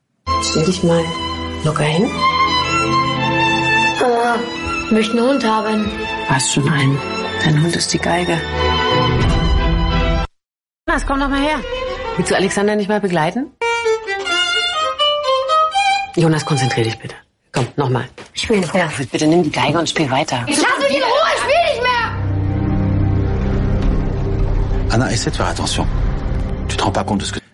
Stell 0.42 0.64
dich 0.64 0.82
mal 0.82 1.04
locker 1.64 1.84
hin. 1.84 2.10
Mama, 4.00 4.36
ich 4.86 4.90
möchte 4.92 5.16
einen 5.18 5.28
Hund 5.28 5.44
haben. 5.44 5.90
Hast 6.28 6.52
schon 6.52 6.68
einen. 6.68 6.98
Dein 7.44 7.62
Hund 7.62 7.74
ist 7.76 7.92
die 7.92 7.98
Geige. 7.98 8.40
Jonas, 10.88 11.06
komm 11.06 11.20
doch 11.20 11.28
mal 11.28 11.40
her. 11.40 11.58
Willst 12.16 12.30
du 12.30 12.36
Alexander 12.36 12.76
nicht 12.76 12.88
mal 12.88 13.00
begleiten? 13.00 13.50
Jonas, 16.16 16.44
konzentrier 16.44 16.84
dich 16.84 16.98
bitte. 16.98 17.14
Komm, 17.52 17.66
nochmal. 17.76 18.08
Ich 18.32 18.48
will 18.48 18.60
nicht 18.60 18.72
mehr. 18.72 18.90
Bitte 19.10 19.26
nimm 19.26 19.42
die 19.42 19.50
Geige 19.50 19.78
und 19.78 19.88
spiel 19.88 20.10
weiter. 20.10 20.44
Ich 20.46 20.56
lasse 20.56 20.78
mich 20.80 20.96
in 20.96 21.02
Ruhe, 21.02 21.30
ich 21.36 21.42
will 21.44 21.64
nicht 21.72 21.82
mehr! 21.82 22.06
Ana, 24.94 25.10
essaie 25.10 25.30
de 25.30 25.36
faire 25.36 25.50
attention. 25.50 25.86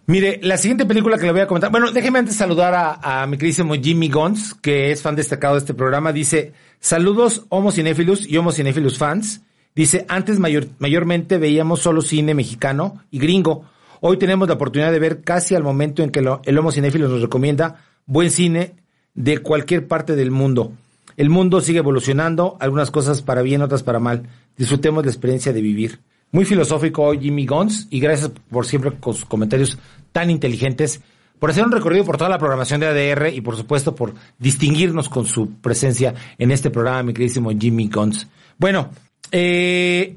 Mire, 0.06 0.40
la 0.42 0.56
siguiente 0.56 0.84
película 0.84 1.16
que 1.16 1.26
le 1.26 1.32
voy 1.32 1.40
a 1.40 1.46
comentar. 1.46 1.70
Bueno, 1.70 1.92
déjeme 1.92 2.18
antes 2.18 2.36
saludar 2.36 2.98
a, 3.02 3.26
mi 3.26 3.36
queridísimo 3.36 3.74
Jimmy 3.74 4.08
Gons, 4.08 4.54
que 4.54 4.90
es 4.90 5.00
fan 5.00 5.14
destacado 5.14 5.54
de 5.54 5.60
este 5.60 5.74
programa. 5.74 6.12
Dice: 6.12 6.52
Saludos, 6.80 7.46
Homo 7.48 7.70
Cinéfilos 7.70 8.28
y 8.28 8.36
Homo 8.36 8.52
Cinéfilos 8.52 8.98
fans. 8.98 9.42
Dice: 9.74 10.04
Antes 10.08 10.38
mayor, 10.38 10.66
mayormente 10.78 11.38
veíamos 11.38 11.80
solo 11.80 12.02
cine 12.02 12.34
mexicano 12.34 13.00
y 13.10 13.18
gringo. 13.20 13.64
Hoy 14.00 14.16
tenemos 14.16 14.48
la 14.48 14.54
oportunidad 14.54 14.90
de 14.90 14.98
ver 14.98 15.22
casi 15.22 15.54
al 15.54 15.62
momento 15.62 16.02
en 16.02 16.10
que 16.10 16.20
el 16.44 16.58
Homo 16.58 16.72
Cinéfilos 16.72 17.10
nos 17.10 17.22
recomienda 17.22 17.84
buen 18.04 18.30
cine 18.30 18.74
de 19.14 19.38
cualquier 19.38 19.86
parte 19.86 20.16
del 20.16 20.30
mundo. 20.30 20.72
El 21.16 21.30
mundo 21.30 21.60
sigue 21.60 21.78
evolucionando, 21.78 22.56
algunas 22.58 22.90
cosas 22.90 23.22
para 23.22 23.42
bien, 23.42 23.62
otras 23.62 23.82
para 23.82 24.00
mal. 24.00 24.28
Disfrutemos 24.56 25.04
la 25.04 25.10
experiencia 25.10 25.52
de 25.52 25.60
vivir. 25.60 26.00
Muy 26.32 26.46
filosófico 26.46 27.12
Jimmy 27.12 27.44
Gons 27.44 27.88
y 27.90 28.00
gracias 28.00 28.30
por 28.50 28.64
siempre 28.64 28.92
con 28.98 29.12
sus 29.12 29.26
comentarios 29.26 29.78
tan 30.12 30.30
inteligentes, 30.30 31.02
por 31.38 31.50
hacer 31.50 31.62
un 31.62 31.72
recorrido 31.72 32.06
por 32.06 32.16
toda 32.16 32.30
la 32.30 32.38
programación 32.38 32.80
de 32.80 32.86
ADR 32.86 33.28
y 33.34 33.42
por 33.42 33.54
supuesto 33.54 33.94
por 33.94 34.14
distinguirnos 34.38 35.10
con 35.10 35.26
su 35.26 35.50
presencia 35.60 36.14
en 36.38 36.50
este 36.50 36.70
programa, 36.70 37.02
mi 37.02 37.12
queridísimo 37.12 37.50
Jimmy 37.50 37.88
Gons. 37.88 38.28
Bueno, 38.56 38.88
eh, 39.30 40.16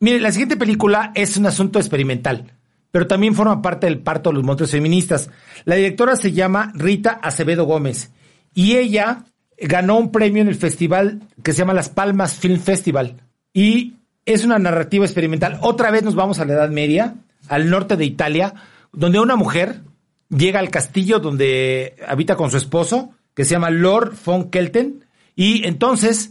mire, 0.00 0.20
la 0.20 0.32
siguiente 0.32 0.58
película 0.58 1.12
es 1.14 1.38
un 1.38 1.46
asunto 1.46 1.78
experimental, 1.78 2.52
pero 2.90 3.06
también 3.06 3.34
forma 3.34 3.62
parte 3.62 3.86
del 3.86 4.00
parto 4.00 4.28
de 4.28 4.34
los 4.34 4.44
montes 4.44 4.70
feministas. 4.70 5.30
La 5.64 5.76
directora 5.76 6.14
se 6.16 6.32
llama 6.32 6.72
Rita 6.74 7.20
Acevedo 7.22 7.64
Gómez 7.64 8.10
y 8.54 8.76
ella 8.76 9.24
ganó 9.58 9.96
un 9.96 10.12
premio 10.12 10.42
en 10.42 10.48
el 10.48 10.56
festival 10.56 11.22
que 11.42 11.52
se 11.52 11.60
llama 11.60 11.72
Las 11.72 11.88
Palmas 11.88 12.34
Film 12.34 12.60
Festival 12.60 13.22
y 13.54 13.94
es 14.26 14.44
una 14.44 14.58
narrativa 14.58 15.04
experimental. 15.04 15.58
Otra 15.60 15.90
vez 15.90 16.02
nos 16.02 16.14
vamos 16.14 16.38
a 16.38 16.44
la 16.44 16.54
Edad 16.54 16.70
Media, 16.70 17.16
al 17.48 17.70
norte 17.70 17.96
de 17.96 18.04
Italia, 18.04 18.54
donde 18.92 19.20
una 19.20 19.36
mujer 19.36 19.82
llega 20.28 20.60
al 20.60 20.70
castillo 20.70 21.18
donde 21.18 21.96
habita 22.06 22.36
con 22.36 22.50
su 22.50 22.56
esposo, 22.56 23.10
que 23.34 23.44
se 23.44 23.52
llama 23.52 23.70
Lord 23.70 24.14
von 24.24 24.50
Kelten, 24.50 25.04
y 25.36 25.66
entonces 25.66 26.30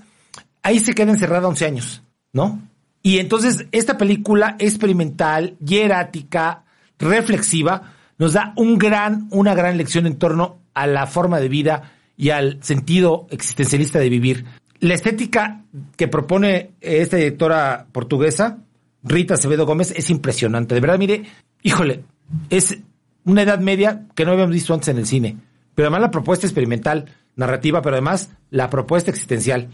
ahí 0.62 0.80
se 0.80 0.94
queda 0.94 1.12
encerrada 1.12 1.48
11 1.48 1.66
años, 1.66 2.02
¿no? 2.32 2.62
Y 3.02 3.20
entonces 3.20 3.66
esta 3.72 3.98
película 3.98 4.56
experimental, 4.60 5.56
hierática, 5.60 6.64
reflexiva, 6.98 7.94
nos 8.18 8.34
da 8.34 8.54
un 8.56 8.78
gran, 8.78 9.28
una 9.32 9.54
gran 9.54 9.78
lección 9.78 10.08
en 10.08 10.18
torno 10.18 10.60
a 10.74 10.88
la 10.88 11.06
forma 11.06 11.40
de 11.40 11.50
vida 11.50 11.92
y 12.16 12.30
al 12.30 12.64
sentido 12.64 13.28
existencialista 13.30 14.00
de 14.00 14.10
vivir. 14.10 14.46
La 14.84 14.96
estética 14.96 15.64
que 15.96 16.10
propone 16.10 16.72
esta 16.82 17.16
directora 17.16 17.88
portuguesa, 17.90 18.58
Rita 19.02 19.36
Acevedo 19.36 19.66
Gómez, 19.66 19.94
es 19.96 20.10
impresionante. 20.10 20.76
De 20.76 20.82
verdad, 20.82 21.00
mire, 21.00 21.24
híjole, 21.62 22.04
es 22.50 22.80
una 23.24 23.44
edad 23.44 23.60
media 23.60 24.08
que 24.14 24.26
no 24.26 24.34
habíamos 24.34 24.54
visto 24.54 24.74
antes 24.74 24.90
en 24.90 24.98
el 24.98 25.06
cine. 25.06 25.38
Pero 25.74 25.88
además 25.88 26.02
la 26.02 26.12
propuesta 26.12 26.48
experimental, 26.48 27.06
narrativa, 27.38 27.82
pero 27.82 27.96
además 27.96 28.32
la 28.50 28.70
propuesta 28.70 29.10
existencial. 29.10 29.70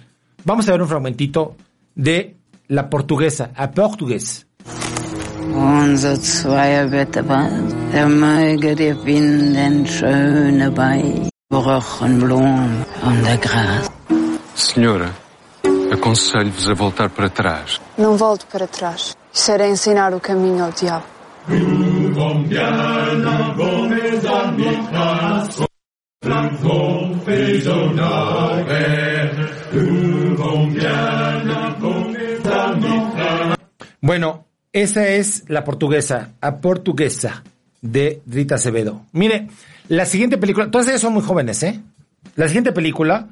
Vamos 0.46 0.70
a 0.70 0.74
ver 0.74 0.82
un 0.84 0.88
fragmentito 0.88 1.56
de 1.96 2.36
la 2.68 2.88
portuguesa, 2.92 3.50
a 3.56 3.72
portugués. 3.72 4.46
Senhora, 14.74 15.10
aconselho-vos 15.92 16.70
a 16.70 16.76
voltar 16.76 17.10
para 17.10 17.28
trás. 17.28 17.82
Não 17.98 18.16
volto 18.16 18.46
para 18.46 18.68
trás. 18.68 19.18
Isso 19.34 19.52
era 19.52 19.68
ensinar 19.68 20.14
o 20.14 20.20
caminho 20.20 20.64
ao 20.64 20.72
diabo. 20.72 21.06
Bueno, 34.02 34.46
esa 34.72 35.08
es 35.08 35.46
la 35.48 35.64
portuguesa, 35.64 36.34
a 36.40 36.58
portuguesa 36.58 37.44
de 37.82 38.22
Rita 38.28 38.56
Acevedo. 38.56 39.02
Mire, 39.14 39.48
la 39.88 40.06
siguiente 40.06 40.38
película, 40.38 40.70
todas 40.70 40.88
ellas 40.90 41.02
son 41.02 41.14
muy 41.14 41.24
jóvenes, 41.24 41.64
¿eh? 41.64 41.82
La 42.36 42.46
siguiente 42.46 42.72
película 42.72 43.30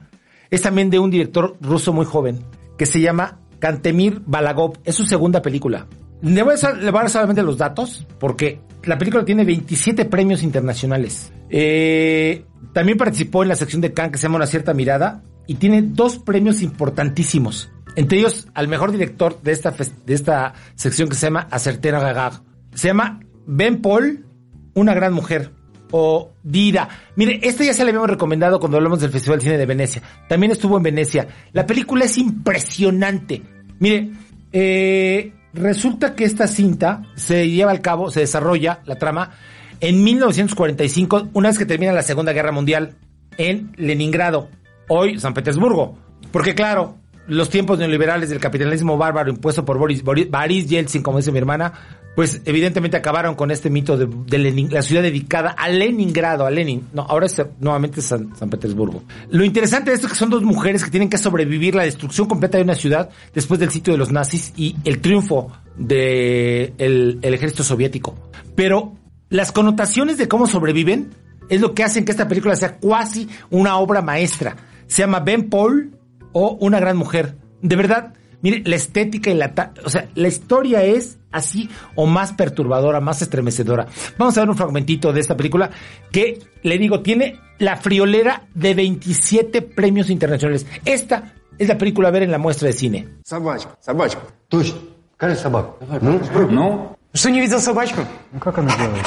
es 0.50 0.62
también 0.62 0.90
de 0.90 1.00
un 1.00 1.12
director 1.12 1.58
ruso 1.62 1.94
muy 1.94 2.06
joven 2.06 2.40
que 2.78 2.86
se 2.86 3.02
llama 3.02 3.40
Kantemir 3.60 4.22
Balagov. 4.26 4.78
Es 4.84 4.96
su 4.96 5.06
segunda 5.06 5.42
película. 5.42 5.88
Le 6.22 6.42
voy, 6.44 6.56
a, 6.62 6.72
le 6.74 6.92
dar 6.92 7.10
solamente 7.10 7.44
los 7.44 7.58
datos 7.58 8.06
porque 8.20 8.60
la 8.84 8.98
película 8.98 9.26
tiene 9.26 9.44
27 9.44 10.06
premios 10.06 10.44
internacionales. 10.44 11.32
Eh, 11.50 12.46
también 12.74 12.98
participó 12.98 13.44
en 13.44 13.50
la 13.50 13.56
sección 13.56 13.82
de 13.82 13.94
Cannes 13.94 14.14
que 14.14 14.18
se 14.18 14.24
llama 14.24 14.38
Una 14.38 14.48
cierta 14.48 14.74
mirada 14.74 15.24
y 15.46 15.56
tiene 15.56 15.82
dos 15.82 16.18
premios 16.18 16.62
importantísimos. 16.62 17.72
Entre 17.96 18.20
ellos, 18.20 18.48
al 18.54 18.68
mejor 18.68 18.92
director 18.92 19.42
de 19.42 19.52
esta, 19.52 19.72
de 19.72 20.14
esta 20.14 20.54
sección 20.76 21.10
que 21.10 21.16
se 21.16 21.28
llama 21.28 21.48
Acertera 21.50 22.00
Gagag. 22.00 22.42
Se 22.74 22.90
llama 22.90 23.20
Ben 23.46 23.82
Paul, 23.82 24.26
Una 24.74 24.94
gran 24.94 25.14
mujer. 25.14 25.52
O 25.92 26.32
Dira. 26.44 26.88
Mire, 27.16 27.40
esta 27.44 27.64
ya 27.64 27.74
se 27.74 27.84
la 27.84 27.90
habíamos 27.90 28.10
recomendado 28.10 28.60
cuando 28.60 28.78
hablamos 28.78 29.00
del 29.00 29.12
Festival 29.12 29.40
de 29.40 29.44
Cine 29.44 29.58
de 29.58 29.66
Venecia. 29.66 30.02
También 30.28 30.52
estuvo 30.52 30.78
en 30.78 30.84
Venecia. 30.84 31.28
La 31.54 31.66
película 31.66 32.06
es 32.06 32.18
impresionante. 32.18 33.42
Mire, 33.80 34.12
eh, 34.52 35.34
resulta 35.54 36.16
que 36.16 36.24
esta 36.26 36.48
cinta 36.48 37.04
se 37.16 37.50
lleva 37.50 37.72
al 37.72 37.82
cabo, 37.82 38.12
se 38.12 38.22
desarrolla 38.22 38.82
la 38.86 38.96
trama 38.96 39.32
en 39.80 40.04
1945, 40.04 41.30
una 41.34 41.50
vez 41.50 41.60
que 41.60 41.66
termina 41.66 41.92
la 41.92 42.02
Segunda 42.02 42.34
Guerra 42.34 42.52
Mundial 42.52 42.96
en 43.38 43.72
Leningrado, 43.76 44.50
hoy 44.88 45.20
San 45.20 45.34
Petersburgo. 45.34 45.98
Porque 46.32 46.56
claro, 46.56 46.96
los 47.28 47.50
tiempos 47.50 47.78
neoliberales 47.78 48.30
del 48.30 48.40
capitalismo 48.40 48.98
bárbaro 48.98 49.30
impuesto 49.30 49.66
por 49.66 49.78
Boris, 49.78 50.04
Boris, 50.04 50.30
Boris 50.32 50.68
Yeltsin, 50.68 51.04
como 51.04 51.18
dice 51.18 51.32
mi 51.32 51.38
hermana, 51.38 51.74
pues 52.18 52.42
evidentemente 52.46 52.98
acabaron 52.98 53.36
con 53.36 53.52
este 53.52 53.70
mito 53.70 53.96
de, 53.96 54.38
Lenin, 54.40 54.74
la 54.74 54.82
ciudad 54.82 55.04
dedicada 55.04 55.52
a 55.52 55.70
Leningrado, 55.70 56.48
a 56.48 56.50
Lenin. 56.50 56.88
No, 56.92 57.04
ahora 57.04 57.28
es 57.28 57.40
nuevamente 57.60 58.02
San, 58.02 58.32
Petersburgo. 58.50 59.04
Lo 59.30 59.44
interesante 59.46 59.92
de 59.92 59.98
esto 59.98 60.08
es 60.08 60.14
que 60.14 60.18
son 60.18 60.32
dos 60.32 60.42
mujeres 60.42 60.84
que 60.84 60.90
tienen 60.90 61.12
que 61.12 61.20
sobrevivir 61.20 61.76
la 61.76 61.84
destrucción 61.84 62.28
completa 62.28 62.58
de 62.58 62.64
una 62.64 62.74
ciudad 62.74 63.12
después 63.36 63.60
del 63.60 63.70
sitio 63.70 63.94
de 63.94 64.00
los 64.00 64.12
nazis 64.12 64.52
y 64.58 64.76
el 64.84 65.00
triunfo 65.00 65.52
del 65.78 66.74
de 66.80 67.20
el 67.22 67.34
ejército 67.36 67.64
soviético. 67.64 68.16
Pero 68.56 68.96
las 69.30 69.52
connotaciones 69.52 70.18
de 70.18 70.28
cómo 70.28 70.48
sobreviven 70.48 71.12
es 71.50 71.62
lo 71.62 71.76
que 71.76 71.84
hacen 71.84 72.04
que 72.04 72.14
esta 72.14 72.28
película 72.28 72.56
sea 72.56 72.80
casi 72.80 73.30
una 73.52 73.78
obra 73.78 74.02
maestra. 74.02 74.56
Se 74.88 75.04
llama 75.04 75.20
Ben 75.20 75.52
Paul 75.52 75.96
o 76.32 76.58
Una 76.62 76.80
gran 76.80 76.98
mujer. 76.98 77.36
De 77.62 77.76
verdad, 77.76 78.16
mire, 78.42 78.64
la 78.66 78.76
estética 78.76 79.30
y 79.30 79.36
la... 79.36 79.54
O 79.86 79.90
sea, 79.92 80.10
la 80.16 80.28
historia 80.28 80.84
es 80.84 81.17
así 81.37 81.69
o 81.95 82.07
más 82.07 82.33
perturbadora, 82.33 83.01
más 83.01 83.23
estremecedora. 83.23 83.87
Vamos 84.19 84.37
a 84.37 84.41
ver 84.41 84.51
un 84.51 84.57
fragmentito 84.57 85.13
de 85.13 85.21
esta 85.21 85.37
película 85.37 85.71
que, 86.11 86.41
le 86.63 86.79
digo, 86.79 87.01
tiene 87.01 87.39
la 87.59 87.77
friolera 87.77 88.43
de 88.55 88.75
27 88.75 89.63
premios 89.63 90.11
internacionales. 90.11 90.67
Esta 90.85 91.33
es 91.59 91.69
la 91.69 91.79
película 91.79 92.09
a 92.09 92.11
ver 92.11 92.23
en 92.23 92.31
la 92.31 92.39
muestra 92.39 92.69
de 92.69 92.73
cine. 92.75 93.09
Собачка, 93.25 93.77
собачка. 93.81 94.23
Точно. 94.49 94.79
Какая 95.17 95.37
собака? 95.37 95.75
Ну, 96.01 96.21
ну? 96.51 96.97
Что 97.15 97.31
не 97.31 97.41
видел 97.41 97.61
собачку? 97.61 98.01
Ну, 98.33 98.41
как 98.41 98.59
она 98.59 98.77
делает? 98.77 99.07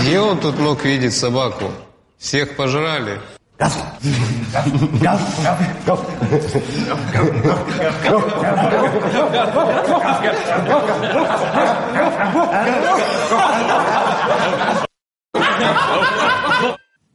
Где 0.00 0.18
он 0.18 0.38
тут 0.38 0.58
мог 0.58 0.84
видеть 0.84 1.14
собаку? 1.14 1.70
Всех 2.18 2.56
пожрали. 2.56 3.18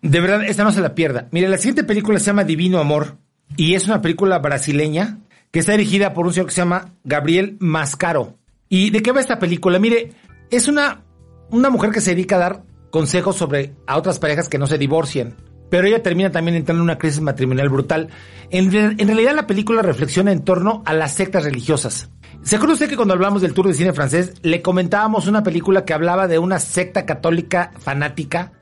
De 0.02 0.20
verdad, 0.20 0.44
esta 0.44 0.64
no 0.64 0.72
se 0.72 0.82
la 0.82 0.94
pierda. 0.94 1.28
Mire, 1.30 1.48
la 1.48 1.56
siguiente 1.56 1.82
película 1.84 2.18
se 2.18 2.26
llama 2.26 2.44
Divino 2.44 2.78
Amor 2.78 3.16
y 3.56 3.74
es 3.74 3.86
una 3.86 4.02
película 4.02 4.38
brasileña 4.38 5.20
que 5.50 5.60
está 5.60 5.72
dirigida 5.72 6.12
por 6.12 6.26
un 6.26 6.34
señor 6.34 6.48
que 6.48 6.54
se 6.54 6.60
llama 6.60 6.92
Gabriel 7.04 7.56
Mascaro. 7.60 8.36
¿Y 8.68 8.90
de 8.90 9.00
qué 9.00 9.12
va 9.12 9.20
esta 9.20 9.38
película? 9.38 9.78
Mire, 9.78 10.12
es 10.50 10.68
una, 10.68 11.04
una 11.50 11.70
mujer 11.70 11.90
que 11.90 12.02
se 12.02 12.10
dedica 12.10 12.36
a 12.36 12.40
dar 12.40 12.64
consejos 12.90 13.36
sobre 13.36 13.72
a 13.86 13.96
otras 13.96 14.18
parejas 14.18 14.50
que 14.50 14.58
no 14.58 14.66
se 14.66 14.76
divorcien. 14.76 15.36
Pero 15.74 15.88
ella 15.88 16.04
termina 16.04 16.30
también 16.30 16.56
entrando 16.56 16.82
en 16.82 16.84
una 16.84 16.98
crisis 16.98 17.20
matrimonial 17.20 17.68
brutal. 17.68 18.08
En, 18.50 18.70
realidad 18.70 19.34
la 19.34 19.48
película 19.48 19.82
reflexiona 19.82 20.30
en 20.30 20.44
torno 20.44 20.84
a 20.86 20.94
las 20.94 21.14
sectas 21.14 21.42
religiosas. 21.42 22.10
¿Se 22.44 22.54
acuerda 22.54 22.74
usted 22.74 22.88
que 22.88 22.94
cuando 22.94 23.14
hablamos 23.14 23.42
del 23.42 23.54
tour 23.54 23.66
de 23.66 23.74
cine 23.74 23.92
francés 23.92 24.34
le 24.42 24.62
comentábamos 24.62 25.26
una 25.26 25.42
película 25.42 25.84
que 25.84 25.92
hablaba 25.92 26.28
de 26.28 26.38
una 26.38 26.60
secta 26.60 27.04
católica 27.04 27.72
fanática 27.80 28.52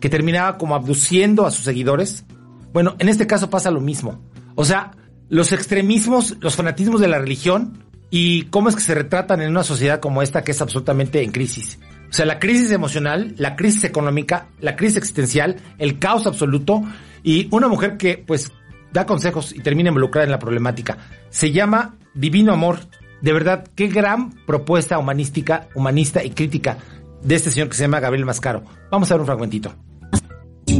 que 0.00 0.08
terminaba 0.08 0.56
como 0.56 0.74
abduciendo 0.74 1.44
a 1.44 1.50
sus 1.50 1.66
seguidores? 1.66 2.24
Bueno, 2.72 2.96
en 2.98 3.10
este 3.10 3.26
caso 3.26 3.50
pasa 3.50 3.70
lo 3.70 3.82
mismo. 3.82 4.22
O 4.54 4.64
sea, 4.64 4.92
los 5.28 5.52
extremismos, 5.52 6.38
los 6.40 6.56
fanatismos 6.56 7.02
de 7.02 7.08
la 7.08 7.18
religión 7.18 7.84
y 8.08 8.44
cómo 8.44 8.70
es 8.70 8.76
que 8.76 8.80
se 8.80 8.94
retratan 8.94 9.42
en 9.42 9.50
una 9.50 9.62
sociedad 9.62 10.00
como 10.00 10.22
esta 10.22 10.42
que 10.42 10.52
es 10.52 10.62
absolutamente 10.62 11.22
en 11.22 11.32
crisis. 11.32 11.78
O 12.12 12.14
sea, 12.14 12.26
la 12.26 12.38
crisis 12.38 12.70
emocional, 12.72 13.34
la 13.38 13.56
crisis 13.56 13.84
económica, 13.84 14.48
la 14.60 14.76
crisis 14.76 14.98
existencial, 14.98 15.56
el 15.78 15.98
caos 15.98 16.26
absoluto 16.26 16.82
y 17.22 17.48
una 17.50 17.68
mujer 17.68 17.96
que 17.96 18.22
pues 18.24 18.52
da 18.92 19.06
consejos 19.06 19.54
y 19.54 19.60
termina 19.60 19.88
involucrada 19.88 20.26
en 20.26 20.30
la 20.30 20.38
problemática. 20.38 20.98
Se 21.30 21.52
llama 21.52 21.96
Divino 22.12 22.52
Amor. 22.52 22.80
De 23.22 23.32
verdad, 23.32 23.64
qué 23.74 23.86
gran 23.86 24.30
propuesta 24.44 24.98
humanística, 24.98 25.68
humanista 25.74 26.22
y 26.22 26.30
crítica 26.30 26.76
de 27.22 27.34
este 27.34 27.50
señor 27.50 27.70
que 27.70 27.76
se 27.76 27.84
llama 27.84 28.00
Gabriel 28.00 28.26
Mascaro. 28.26 28.62
Vamos 28.90 29.10
a 29.10 29.14
ver 29.14 29.20
un 29.22 29.26
fragmentito. 29.26 29.74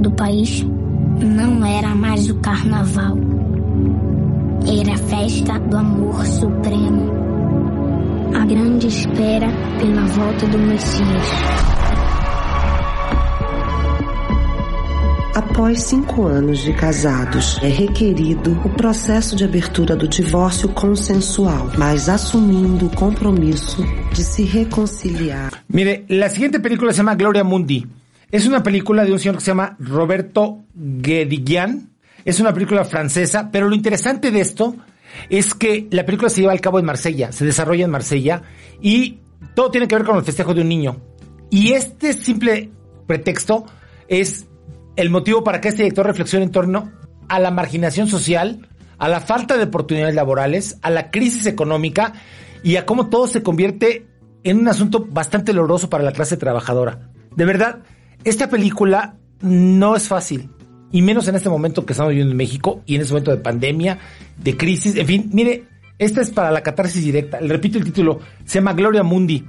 do 0.02 0.10
país 0.10 0.62
não 0.62 1.64
era 1.64 1.94
mais 1.94 2.28
o 2.28 2.34
carnaval. 2.40 3.16
Era 4.66 4.98
festa 4.98 5.58
do 5.58 5.76
amor 5.78 6.26
supremo. 6.26 7.31
A 8.34 8.46
grande 8.46 8.86
espera 8.86 9.48
pela 9.78 10.06
volta 10.06 10.46
do 10.46 10.58
Messias. 10.58 11.28
Após 15.34 15.82
cinco 15.82 16.26
anos 16.26 16.62
de 16.62 16.72
casados, 16.72 17.58
é 17.62 17.68
requerido 17.68 18.58
o 18.64 18.70
processo 18.70 19.36
de 19.36 19.44
abertura 19.44 19.94
do 19.94 20.08
divórcio 20.08 20.70
consensual, 20.70 21.70
mas 21.76 22.08
assumindo 22.08 22.86
o 22.86 22.90
compromisso 22.90 23.84
de 24.12 24.24
se 24.24 24.44
reconciliar. 24.44 25.64
Mire, 25.68 26.04
la 26.08 26.30
siguiente 26.30 26.58
película 26.58 26.92
se 26.92 26.98
llama 26.98 27.14
Gloria 27.14 27.44
Mundi. 27.44 27.86
Es 28.30 28.46
una 28.46 28.62
película 28.62 29.04
de 29.04 29.12
un 29.12 29.18
señor 29.18 29.36
que 29.36 29.42
se 29.42 29.50
llama 29.50 29.76
Roberto 29.78 30.60
Guédiguian. 30.74 31.90
Es 32.24 32.40
una 32.40 32.54
película 32.54 32.84
francesa, 32.84 33.50
pero 33.52 33.68
lo 33.68 33.74
interesante 33.74 34.30
de 34.30 34.40
esto 34.40 34.74
es 35.28 35.54
que 35.54 35.88
la 35.90 36.04
película 36.04 36.30
se 36.30 36.40
lleva 36.40 36.52
al 36.52 36.60
cabo 36.60 36.78
en 36.78 36.84
Marsella, 36.84 37.32
se 37.32 37.44
desarrolla 37.44 37.84
en 37.84 37.90
Marsella 37.90 38.42
y 38.80 39.18
todo 39.54 39.70
tiene 39.70 39.88
que 39.88 39.96
ver 39.96 40.04
con 40.04 40.16
el 40.16 40.24
festejo 40.24 40.54
de 40.54 40.62
un 40.62 40.68
niño. 40.68 41.00
Y 41.50 41.72
este 41.72 42.12
simple 42.12 42.70
pretexto 43.06 43.66
es 44.08 44.46
el 44.96 45.10
motivo 45.10 45.44
para 45.44 45.60
que 45.60 45.68
este 45.68 45.82
director 45.82 46.06
reflexione 46.06 46.44
en 46.44 46.50
torno 46.50 46.92
a 47.28 47.38
la 47.38 47.50
marginación 47.50 48.08
social, 48.08 48.68
a 48.98 49.08
la 49.08 49.20
falta 49.20 49.56
de 49.56 49.64
oportunidades 49.64 50.14
laborales, 50.14 50.78
a 50.82 50.90
la 50.90 51.10
crisis 51.10 51.46
económica 51.46 52.12
y 52.62 52.76
a 52.76 52.86
cómo 52.86 53.08
todo 53.08 53.26
se 53.26 53.42
convierte 53.42 54.06
en 54.44 54.58
un 54.58 54.68
asunto 54.68 55.06
bastante 55.08 55.52
doloroso 55.52 55.88
para 55.88 56.04
la 56.04 56.12
clase 56.12 56.36
trabajadora. 56.36 57.10
De 57.34 57.44
verdad, 57.44 57.80
esta 58.24 58.48
película 58.48 59.16
no 59.40 59.96
es 59.96 60.08
fácil, 60.08 60.50
y 60.92 61.02
menos 61.02 61.26
en 61.26 61.34
este 61.34 61.48
momento 61.48 61.84
que 61.84 61.94
estamos 61.94 62.10
viviendo 62.10 62.32
en 62.32 62.36
México 62.36 62.82
y 62.86 62.94
en 62.94 63.00
este 63.00 63.14
momento 63.14 63.30
de 63.30 63.38
pandemia, 63.38 63.98
de 64.38 64.56
crisis, 64.56 64.94
en 64.96 65.06
fin, 65.06 65.30
mire, 65.32 65.64
esta 65.98 66.20
es 66.20 66.30
para 66.30 66.50
la 66.50 66.62
catarsis 66.62 67.02
directa. 67.02 67.40
Le 67.40 67.48
repito 67.48 67.78
el 67.78 67.84
título, 67.84 68.20
se 68.44 68.58
llama 68.58 68.74
Gloria 68.74 69.02
Mundi. 69.02 69.44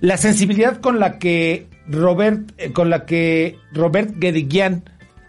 La 0.00 0.16
sensibilidad 0.16 0.80
con 0.80 1.00
la 1.00 1.18
que 1.18 1.66
Robert, 1.88 2.52
eh, 2.58 2.72
con 2.72 2.90
la 2.90 3.06
que 3.06 3.58
Robert 3.72 4.14
Guédiguian 4.16 4.84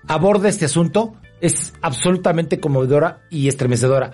aborda 0.08 0.50
este 0.50 0.66
asunto 0.66 1.16
es 1.42 1.74
absolutamente 1.82 2.60
conmovedora 2.60 3.22
y 3.30 3.48
estremecedora. 3.48 4.12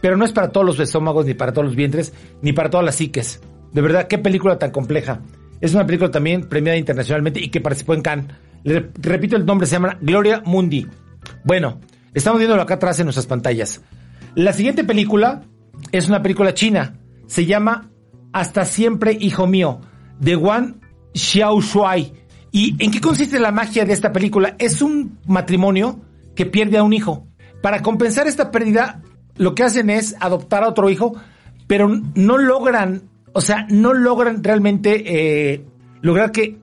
Pero 0.00 0.16
no 0.16 0.24
es 0.24 0.32
para 0.32 0.52
todos 0.52 0.66
los 0.66 0.80
estómagos, 0.80 1.26
ni 1.26 1.34
para 1.34 1.52
todos 1.52 1.66
los 1.66 1.76
vientres, 1.76 2.12
ni 2.42 2.52
para 2.52 2.70
todas 2.70 2.84
las 2.84 2.96
psiques. 2.96 3.40
De 3.72 3.80
verdad, 3.80 4.06
qué 4.06 4.18
película 4.18 4.58
tan 4.58 4.70
compleja. 4.70 5.20
Es 5.60 5.74
una 5.74 5.86
película 5.86 6.10
también 6.10 6.48
premiada 6.48 6.76
internacionalmente 6.76 7.40
y 7.40 7.48
que 7.48 7.60
participó 7.60 7.94
en 7.94 8.02
Cannes. 8.02 8.26
Le 8.64 8.90
repito 9.00 9.36
el 9.36 9.46
nombre, 9.46 9.66
se 9.66 9.74
llama 9.74 9.98
Gloria 10.00 10.42
Mundi. 10.44 10.86
Bueno, 11.44 11.80
estamos 12.14 12.38
viéndolo 12.38 12.62
acá 12.62 12.74
atrás 12.74 12.98
en 12.98 13.06
nuestras 13.06 13.26
pantallas. 13.26 13.82
La 14.34 14.52
siguiente 14.52 14.84
película 14.84 15.42
es 15.92 16.08
una 16.08 16.22
película 16.22 16.54
china. 16.54 16.98
Se 17.26 17.46
llama 17.46 17.90
Hasta 18.32 18.64
siempre, 18.64 19.16
hijo 19.20 19.46
mío, 19.46 19.80
de 20.18 20.34
Wang 20.36 20.76
Xiaoshuai. 21.14 22.12
¿Y 22.52 22.82
en 22.82 22.90
qué 22.90 23.00
consiste 23.00 23.38
la 23.38 23.52
magia 23.52 23.84
de 23.84 23.92
esta 23.92 24.12
película? 24.12 24.56
Es 24.58 24.80
un 24.80 25.18
matrimonio 25.26 26.00
que 26.34 26.46
pierde 26.46 26.78
a 26.78 26.82
un 26.82 26.92
hijo. 26.92 27.26
Para 27.62 27.82
compensar 27.82 28.26
esta 28.26 28.50
pérdida, 28.50 29.02
lo 29.36 29.54
que 29.54 29.64
hacen 29.64 29.90
es 29.90 30.16
adoptar 30.20 30.64
a 30.64 30.68
otro 30.68 30.88
hijo, 30.88 31.16
pero 31.66 31.88
no 32.14 32.38
logran, 32.38 33.10
o 33.32 33.40
sea, 33.40 33.66
no 33.70 33.92
logran 33.92 34.42
realmente 34.42 35.52
eh, 35.52 35.64
lograr 36.00 36.32
que, 36.32 36.58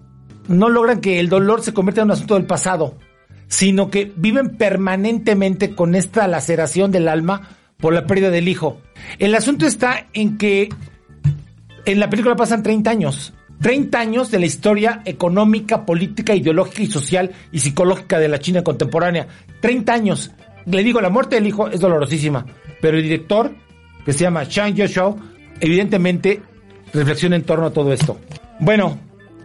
no 0.47 0.69
logran 0.69 1.01
que 1.01 1.19
el 1.19 1.29
dolor 1.29 1.61
se 1.61 1.73
convierta 1.73 2.01
en 2.01 2.05
un 2.05 2.11
asunto 2.11 2.35
del 2.35 2.45
pasado, 2.45 2.95
sino 3.47 3.89
que 3.89 4.11
viven 4.15 4.57
permanentemente 4.57 5.75
con 5.75 5.95
esta 5.95 6.27
laceración 6.27 6.91
del 6.91 7.07
alma 7.07 7.49
por 7.77 7.93
la 7.93 8.05
pérdida 8.05 8.29
del 8.29 8.47
hijo. 8.47 8.81
El 9.19 9.35
asunto 9.35 9.65
está 9.65 10.07
en 10.13 10.37
que 10.37 10.69
en 11.85 11.99
la 11.99 12.09
película 12.09 12.35
pasan 12.35 12.63
30 12.63 12.89
años. 12.89 13.33
30 13.61 13.99
años 13.99 14.31
de 14.31 14.39
la 14.39 14.45
historia 14.45 15.01
económica, 15.05 15.85
política, 15.85 16.33
ideológica 16.33 16.81
y 16.81 16.87
social 16.87 17.31
y 17.51 17.59
psicológica 17.59 18.17
de 18.19 18.27
la 18.27 18.39
China 18.39 18.63
contemporánea. 18.63 19.27
30 19.59 19.93
años. 19.93 20.31
Le 20.65 20.83
digo, 20.83 21.01
la 21.01 21.09
muerte 21.09 21.35
del 21.35 21.47
hijo 21.47 21.67
es 21.67 21.79
dolorosísima, 21.79 22.45
pero 22.81 22.97
el 22.97 23.03
director, 23.03 23.51
que 24.05 24.13
se 24.13 24.19
llama 24.19 24.45
Shang 24.45 24.75
Yoshou, 24.75 25.19
evidentemente 25.59 26.41
reflexiona 26.93 27.35
en 27.35 27.43
torno 27.43 27.67
a 27.67 27.73
todo 27.73 27.93
esto. 27.93 28.19
Bueno, 28.59 28.97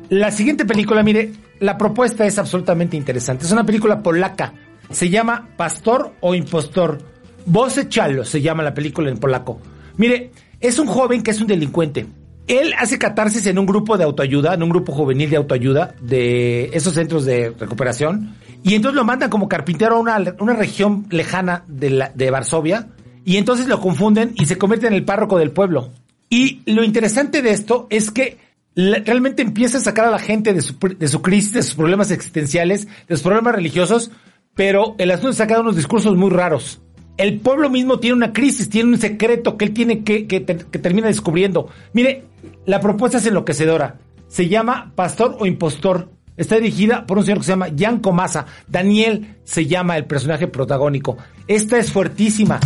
la 0.08 0.30
siguiente 0.30 0.64
película, 0.64 1.02
mire, 1.02 1.32
la 1.60 1.76
propuesta 1.76 2.26
es 2.26 2.38
absolutamente 2.38 2.96
interesante. 2.96 3.44
Es 3.44 3.52
una 3.52 3.64
película 3.64 4.02
polaca. 4.02 4.52
Se 4.90 5.10
llama 5.10 5.48
Pastor 5.56 6.14
o 6.20 6.34
Impostor. 6.34 6.98
Voce 7.46 7.88
Chalo 7.88 8.24
se 8.24 8.40
llama 8.40 8.62
la 8.62 8.74
película 8.74 9.10
en 9.10 9.18
polaco. 9.18 9.60
Mire, 9.96 10.30
es 10.60 10.78
un 10.78 10.86
joven 10.86 11.22
que 11.22 11.30
es 11.30 11.40
un 11.40 11.46
delincuente. 11.46 12.06
Él 12.46 12.72
hace 12.78 12.98
catarsis 12.98 13.46
en 13.46 13.58
un 13.58 13.66
grupo 13.66 13.98
de 13.98 14.04
autoayuda, 14.04 14.54
en 14.54 14.62
un 14.62 14.70
grupo 14.70 14.92
juvenil 14.92 15.30
de 15.30 15.36
autoayuda, 15.36 15.94
de 16.00 16.70
esos 16.72 16.94
centros 16.94 17.24
de 17.24 17.50
recuperación. 17.58 18.34
Y 18.62 18.74
entonces 18.74 18.96
lo 18.96 19.04
mandan 19.04 19.30
como 19.30 19.48
carpintero 19.48 19.96
a 19.96 20.00
una, 20.00 20.54
región 20.54 21.06
lejana 21.10 21.64
de, 21.66 22.08
de 22.14 22.30
Varsovia. 22.30 22.88
Y 23.24 23.38
entonces 23.38 23.66
lo 23.66 23.80
confunden 23.80 24.32
y 24.36 24.46
se 24.46 24.58
convierte 24.58 24.86
en 24.86 24.94
el 24.94 25.04
párroco 25.04 25.38
del 25.38 25.50
pueblo. 25.50 25.90
Y 26.28 26.62
lo 26.66 26.84
interesante 26.84 27.42
de 27.42 27.50
esto 27.50 27.86
es 27.90 28.10
que 28.10 28.45
realmente 28.76 29.42
empieza 29.42 29.78
a 29.78 29.80
sacar 29.80 30.04
a 30.04 30.10
la 30.10 30.18
gente 30.18 30.52
de 30.52 30.60
su, 30.60 30.76
de 30.78 31.08
su 31.08 31.22
crisis, 31.22 31.52
de 31.54 31.62
sus 31.62 31.74
problemas 31.74 32.10
existenciales, 32.10 32.86
de 33.08 33.16
sus 33.16 33.22
problemas 33.22 33.54
religiosos, 33.54 34.10
pero 34.54 34.94
el 34.98 35.10
asunto 35.10 35.30
es 35.30 35.36
sacar 35.36 35.60
unos 35.60 35.76
discursos 35.76 36.14
muy 36.16 36.30
raros. 36.30 36.82
El 37.16 37.40
pueblo 37.40 37.70
mismo 37.70 37.98
tiene 37.98 38.16
una 38.16 38.32
crisis, 38.34 38.68
tiene 38.68 38.90
un 38.90 38.98
secreto 38.98 39.56
que 39.56 39.64
él 39.64 39.72
tiene 39.72 40.04
que, 40.04 40.26
que, 40.26 40.40
te- 40.40 40.56
que 40.58 40.78
termina 40.78 41.06
descubriendo. 41.06 41.70
Mire, 41.94 42.24
la 42.66 42.80
propuesta 42.80 43.16
es 43.18 43.26
enloquecedora. 43.26 43.98
Se 44.28 44.48
llama 44.48 44.92
Pastor 44.94 45.36
o 45.40 45.46
Impostor. 45.46 46.10
Está 46.36 46.56
dirigida 46.56 47.06
por 47.06 47.16
un 47.16 47.24
señor 47.24 47.38
que 47.38 47.44
se 47.44 47.52
llama 47.52 47.68
Jan 47.74 48.00
Comasa. 48.00 48.44
Daniel 48.68 49.36
se 49.44 49.64
llama 49.64 49.96
el 49.96 50.04
personaje 50.04 50.48
protagónico. 50.48 51.16
Esta 51.48 51.78
es 51.78 51.90
fuertísima. 51.90 52.60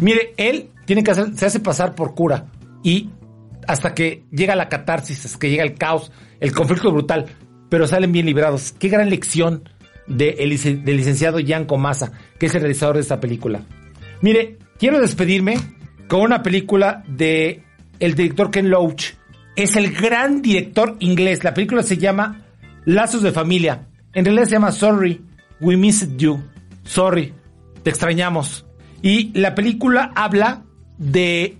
Mire, 0.00 0.34
él 0.36 0.70
tiene 0.86 1.02
que 1.02 1.12
se 1.12 1.46
hace 1.46 1.58
pasar 1.58 1.96
por 1.96 2.14
cura 2.14 2.46
y 2.84 3.10
hasta 3.66 3.94
que 3.94 4.24
llega 4.30 4.56
la 4.56 4.68
catarsis, 4.68 5.24
hasta 5.24 5.38
que 5.38 5.50
llega 5.50 5.64
el 5.64 5.74
caos, 5.74 6.12
el 6.40 6.52
conflicto 6.52 6.90
brutal, 6.90 7.26
pero 7.68 7.86
salen 7.86 8.12
bien 8.12 8.26
librados. 8.26 8.72
Qué 8.78 8.88
gran 8.88 9.10
lección 9.10 9.68
de 10.06 10.34
del 10.84 10.96
licenciado 10.96 11.38
Jan 11.44 11.64
Comasa, 11.64 12.12
que 12.38 12.46
es 12.46 12.54
el 12.54 12.62
realizador 12.62 12.96
de 12.96 13.02
esta 13.02 13.20
película. 13.20 13.62
Mire, 14.20 14.58
quiero 14.78 15.00
despedirme 15.00 15.54
con 16.08 16.20
una 16.20 16.42
película 16.42 17.02
de 17.08 17.62
el 17.98 18.14
director 18.14 18.50
Ken 18.50 18.70
Loach. 18.70 19.14
Es 19.56 19.76
el 19.76 19.92
gran 19.92 20.42
director 20.42 20.96
inglés. 21.00 21.44
La 21.44 21.54
película 21.54 21.82
se 21.82 21.98
llama 21.98 22.46
Lazos 22.84 23.22
de 23.22 23.32
Familia. 23.32 23.86
En 24.12 24.24
realidad 24.24 24.46
se 24.46 24.52
llama 24.52 24.72
Sorry, 24.72 25.20
We 25.60 25.76
Missed 25.76 26.16
You. 26.16 26.42
Sorry, 26.84 27.32
te 27.82 27.90
extrañamos. 27.90 28.66
Y 29.02 29.36
la 29.38 29.54
película 29.54 30.12
habla 30.14 30.64
de 30.98 31.58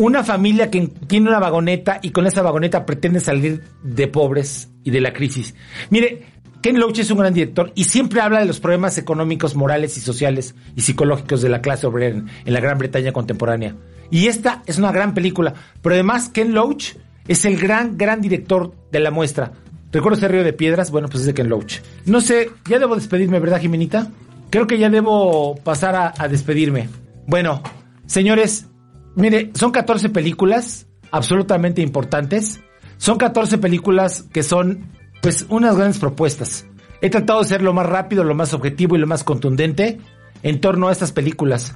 una 0.00 0.24
familia 0.24 0.70
que 0.70 0.88
tiene 1.06 1.28
una 1.28 1.38
vagoneta 1.38 2.00
y 2.02 2.10
con 2.10 2.26
esa 2.26 2.40
vagoneta 2.40 2.86
pretende 2.86 3.20
salir 3.20 3.62
de 3.82 4.08
pobres 4.08 4.70
y 4.82 4.90
de 4.90 5.02
la 5.02 5.12
crisis. 5.12 5.54
Mire, 5.90 6.22
Ken 6.62 6.80
Loach 6.80 7.00
es 7.00 7.10
un 7.10 7.18
gran 7.18 7.34
director 7.34 7.70
y 7.74 7.84
siempre 7.84 8.22
habla 8.22 8.40
de 8.40 8.46
los 8.46 8.60
problemas 8.60 8.96
económicos, 8.96 9.54
morales 9.54 9.98
y 9.98 10.00
sociales 10.00 10.54
y 10.74 10.80
psicológicos 10.80 11.42
de 11.42 11.50
la 11.50 11.60
clase 11.60 11.86
obrera 11.86 12.16
en, 12.16 12.30
la 12.46 12.60
Gran 12.60 12.78
Bretaña 12.78 13.12
contemporánea. 13.12 13.76
Y 14.10 14.28
esta 14.28 14.62
es 14.64 14.78
una 14.78 14.90
gran 14.90 15.12
película, 15.12 15.52
pero 15.82 15.94
además 15.94 16.30
Ken 16.30 16.54
Loach 16.54 16.94
es 17.28 17.44
el 17.44 17.58
gran, 17.58 17.98
gran 17.98 18.22
director 18.22 18.72
de 18.90 19.00
la 19.00 19.10
muestra. 19.10 19.52
¿Recuerdo 19.92 20.16
ese 20.16 20.28
río 20.28 20.44
de 20.44 20.54
piedras? 20.54 20.90
Bueno, 20.90 21.08
pues 21.08 21.20
es 21.20 21.26
de 21.26 21.34
Ken 21.34 21.50
Loach. 21.50 21.80
No 22.06 22.22
sé, 22.22 22.50
ya 22.70 22.78
debo 22.78 22.94
despedirme, 22.94 23.38
¿verdad, 23.38 23.60
Jimenita? 23.60 24.10
Creo 24.48 24.66
que 24.66 24.78
ya 24.78 24.88
debo 24.88 25.56
pasar 25.56 26.14
a 26.16 26.28
despedirme. 26.28 26.88
Bueno, 27.26 27.62
señores, 28.06 28.69
mire, 29.14 29.50
son 29.54 29.72
14 29.72 30.08
películas 30.10 30.86
absolutamente 31.10 31.82
importantes. 31.82 32.60
Son 32.96 33.18
14 33.18 33.58
películas 33.58 34.24
que 34.32 34.42
son, 34.42 34.90
pues, 35.22 35.46
unas 35.48 35.76
grandes 35.76 35.98
propuestas. 35.98 36.66
He 37.00 37.10
tratado 37.10 37.40
de 37.40 37.48
ser 37.48 37.62
lo 37.62 37.72
más 37.72 37.86
rápido, 37.86 38.24
lo 38.24 38.34
más 38.34 38.52
objetivo 38.52 38.96
y 38.96 38.98
lo 38.98 39.06
más 39.06 39.24
contundente 39.24 39.98
en 40.42 40.60
torno 40.60 40.88
a 40.88 40.92
estas 40.92 41.12
películas. 41.12 41.74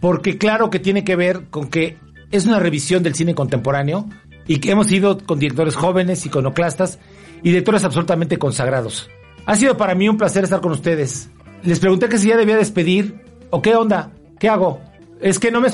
Porque 0.00 0.36
claro 0.36 0.68
que 0.70 0.78
tiene 0.78 1.04
que 1.04 1.16
ver 1.16 1.46
con 1.48 1.68
que 1.68 1.98
es 2.30 2.44
una 2.44 2.58
revisión 2.58 3.02
del 3.02 3.14
cine 3.14 3.34
contemporáneo 3.34 4.06
y 4.46 4.58
que 4.58 4.70
hemos 4.70 4.90
ido 4.92 5.18
con 5.18 5.38
directores 5.38 5.76
jóvenes, 5.76 6.26
iconoclastas 6.26 6.98
y 7.42 7.50
directores 7.50 7.84
absolutamente 7.84 8.38
consagrados. 8.38 9.08
Ha 9.46 9.56
sido 9.56 9.76
para 9.76 9.94
mí 9.94 10.08
un 10.08 10.18
placer 10.18 10.44
estar 10.44 10.60
con 10.60 10.72
ustedes. 10.72 11.30
Les 11.62 11.78
pregunté 11.80 12.08
que 12.08 12.18
si 12.18 12.28
ya 12.28 12.36
debía 12.36 12.56
despedir 12.56 13.24
o 13.50 13.62
qué 13.62 13.74
onda, 13.74 14.12
qué 14.38 14.48
hago. 14.48 14.80
Es 15.20 15.38
que 15.38 15.50
no 15.50 15.60
me, 15.60 15.68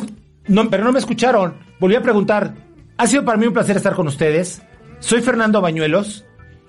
pero 0.44 0.84
no 0.84 0.92
me 0.92 0.98
escucharon. 0.98 1.54
Volví 1.78 1.94
a 1.94 2.02
preguntar. 2.02 2.54
Ha 2.96 3.06
sido 3.06 3.24
para 3.24 3.38
mí 3.38 3.46
un 3.46 3.52
placer 3.52 3.76
estar 3.76 3.94
con 3.94 4.06
ustedes. 4.06 4.62
Soy 5.00 5.20
Fernando 5.22 5.60
Bañuelos 5.60 6.24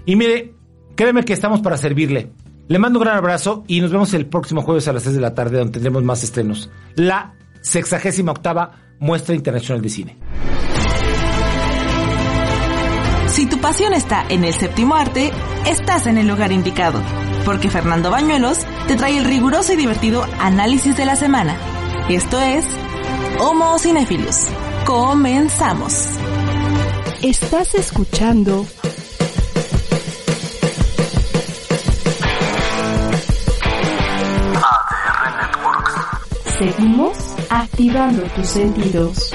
y 0.06 0.16
mire, 0.16 0.56
créeme 0.96 1.24
que 1.24 1.34
estamos 1.34 1.62
para 1.62 1.78
servirle. 1.78 2.32
Le 2.68 2.80
mando 2.80 3.00
un 3.00 3.06
gran 3.06 3.18
abrazo 3.18 3.64
y 3.68 3.82
nos 3.82 3.92
vemos 3.92 4.14
el 4.14 4.26
próximo 4.26 4.62
jueves 4.62 4.88
a 4.88 4.94
las 4.94 5.04
6 5.04 5.16
de 5.16 5.22
la 5.22 5.36
tarde 5.36 5.58
donde 5.58 5.74
tendremos 5.74 6.04
más 6.04 6.24
estrenos. 6.24 6.70
La 6.96 7.34
sexagésima 7.62 8.32
octava 8.32 8.72
Muestra 9.00 9.36
Internacional 9.36 9.82
de 9.82 9.90
Cine. 9.90 10.18
Si 13.28 13.48
tu 13.48 13.60
pasión 13.60 13.94
está 13.94 14.26
en 14.30 14.44
el 14.44 14.54
séptimo 14.54 14.96
arte, 14.96 15.32
estás 15.68 16.08
en 16.08 16.18
el 16.18 16.28
lugar 16.28 16.52
indicado, 16.52 17.02
porque 17.46 17.70
Fernando 17.70 18.12
Bañuelos 18.12 18.60
te 18.88 18.96
trae 18.96 19.18
el 19.18 19.26
riguroso 19.26 19.74
y 19.74 19.76
divertido 19.76 20.24
análisis 20.40 20.96
de 20.96 21.06
la 21.06 21.16
semana. 21.16 21.58
Esto 22.10 22.40
es 22.40 22.66
Homo 23.40 23.78
Cinephilus. 23.80 24.48
Comenzamos. 24.86 25.94
Estás 27.22 27.74
escuchando 27.76 28.66
Seguimos 36.58 37.18
activando 37.50 38.22
tus 38.36 38.48
sentidos. 38.48 39.34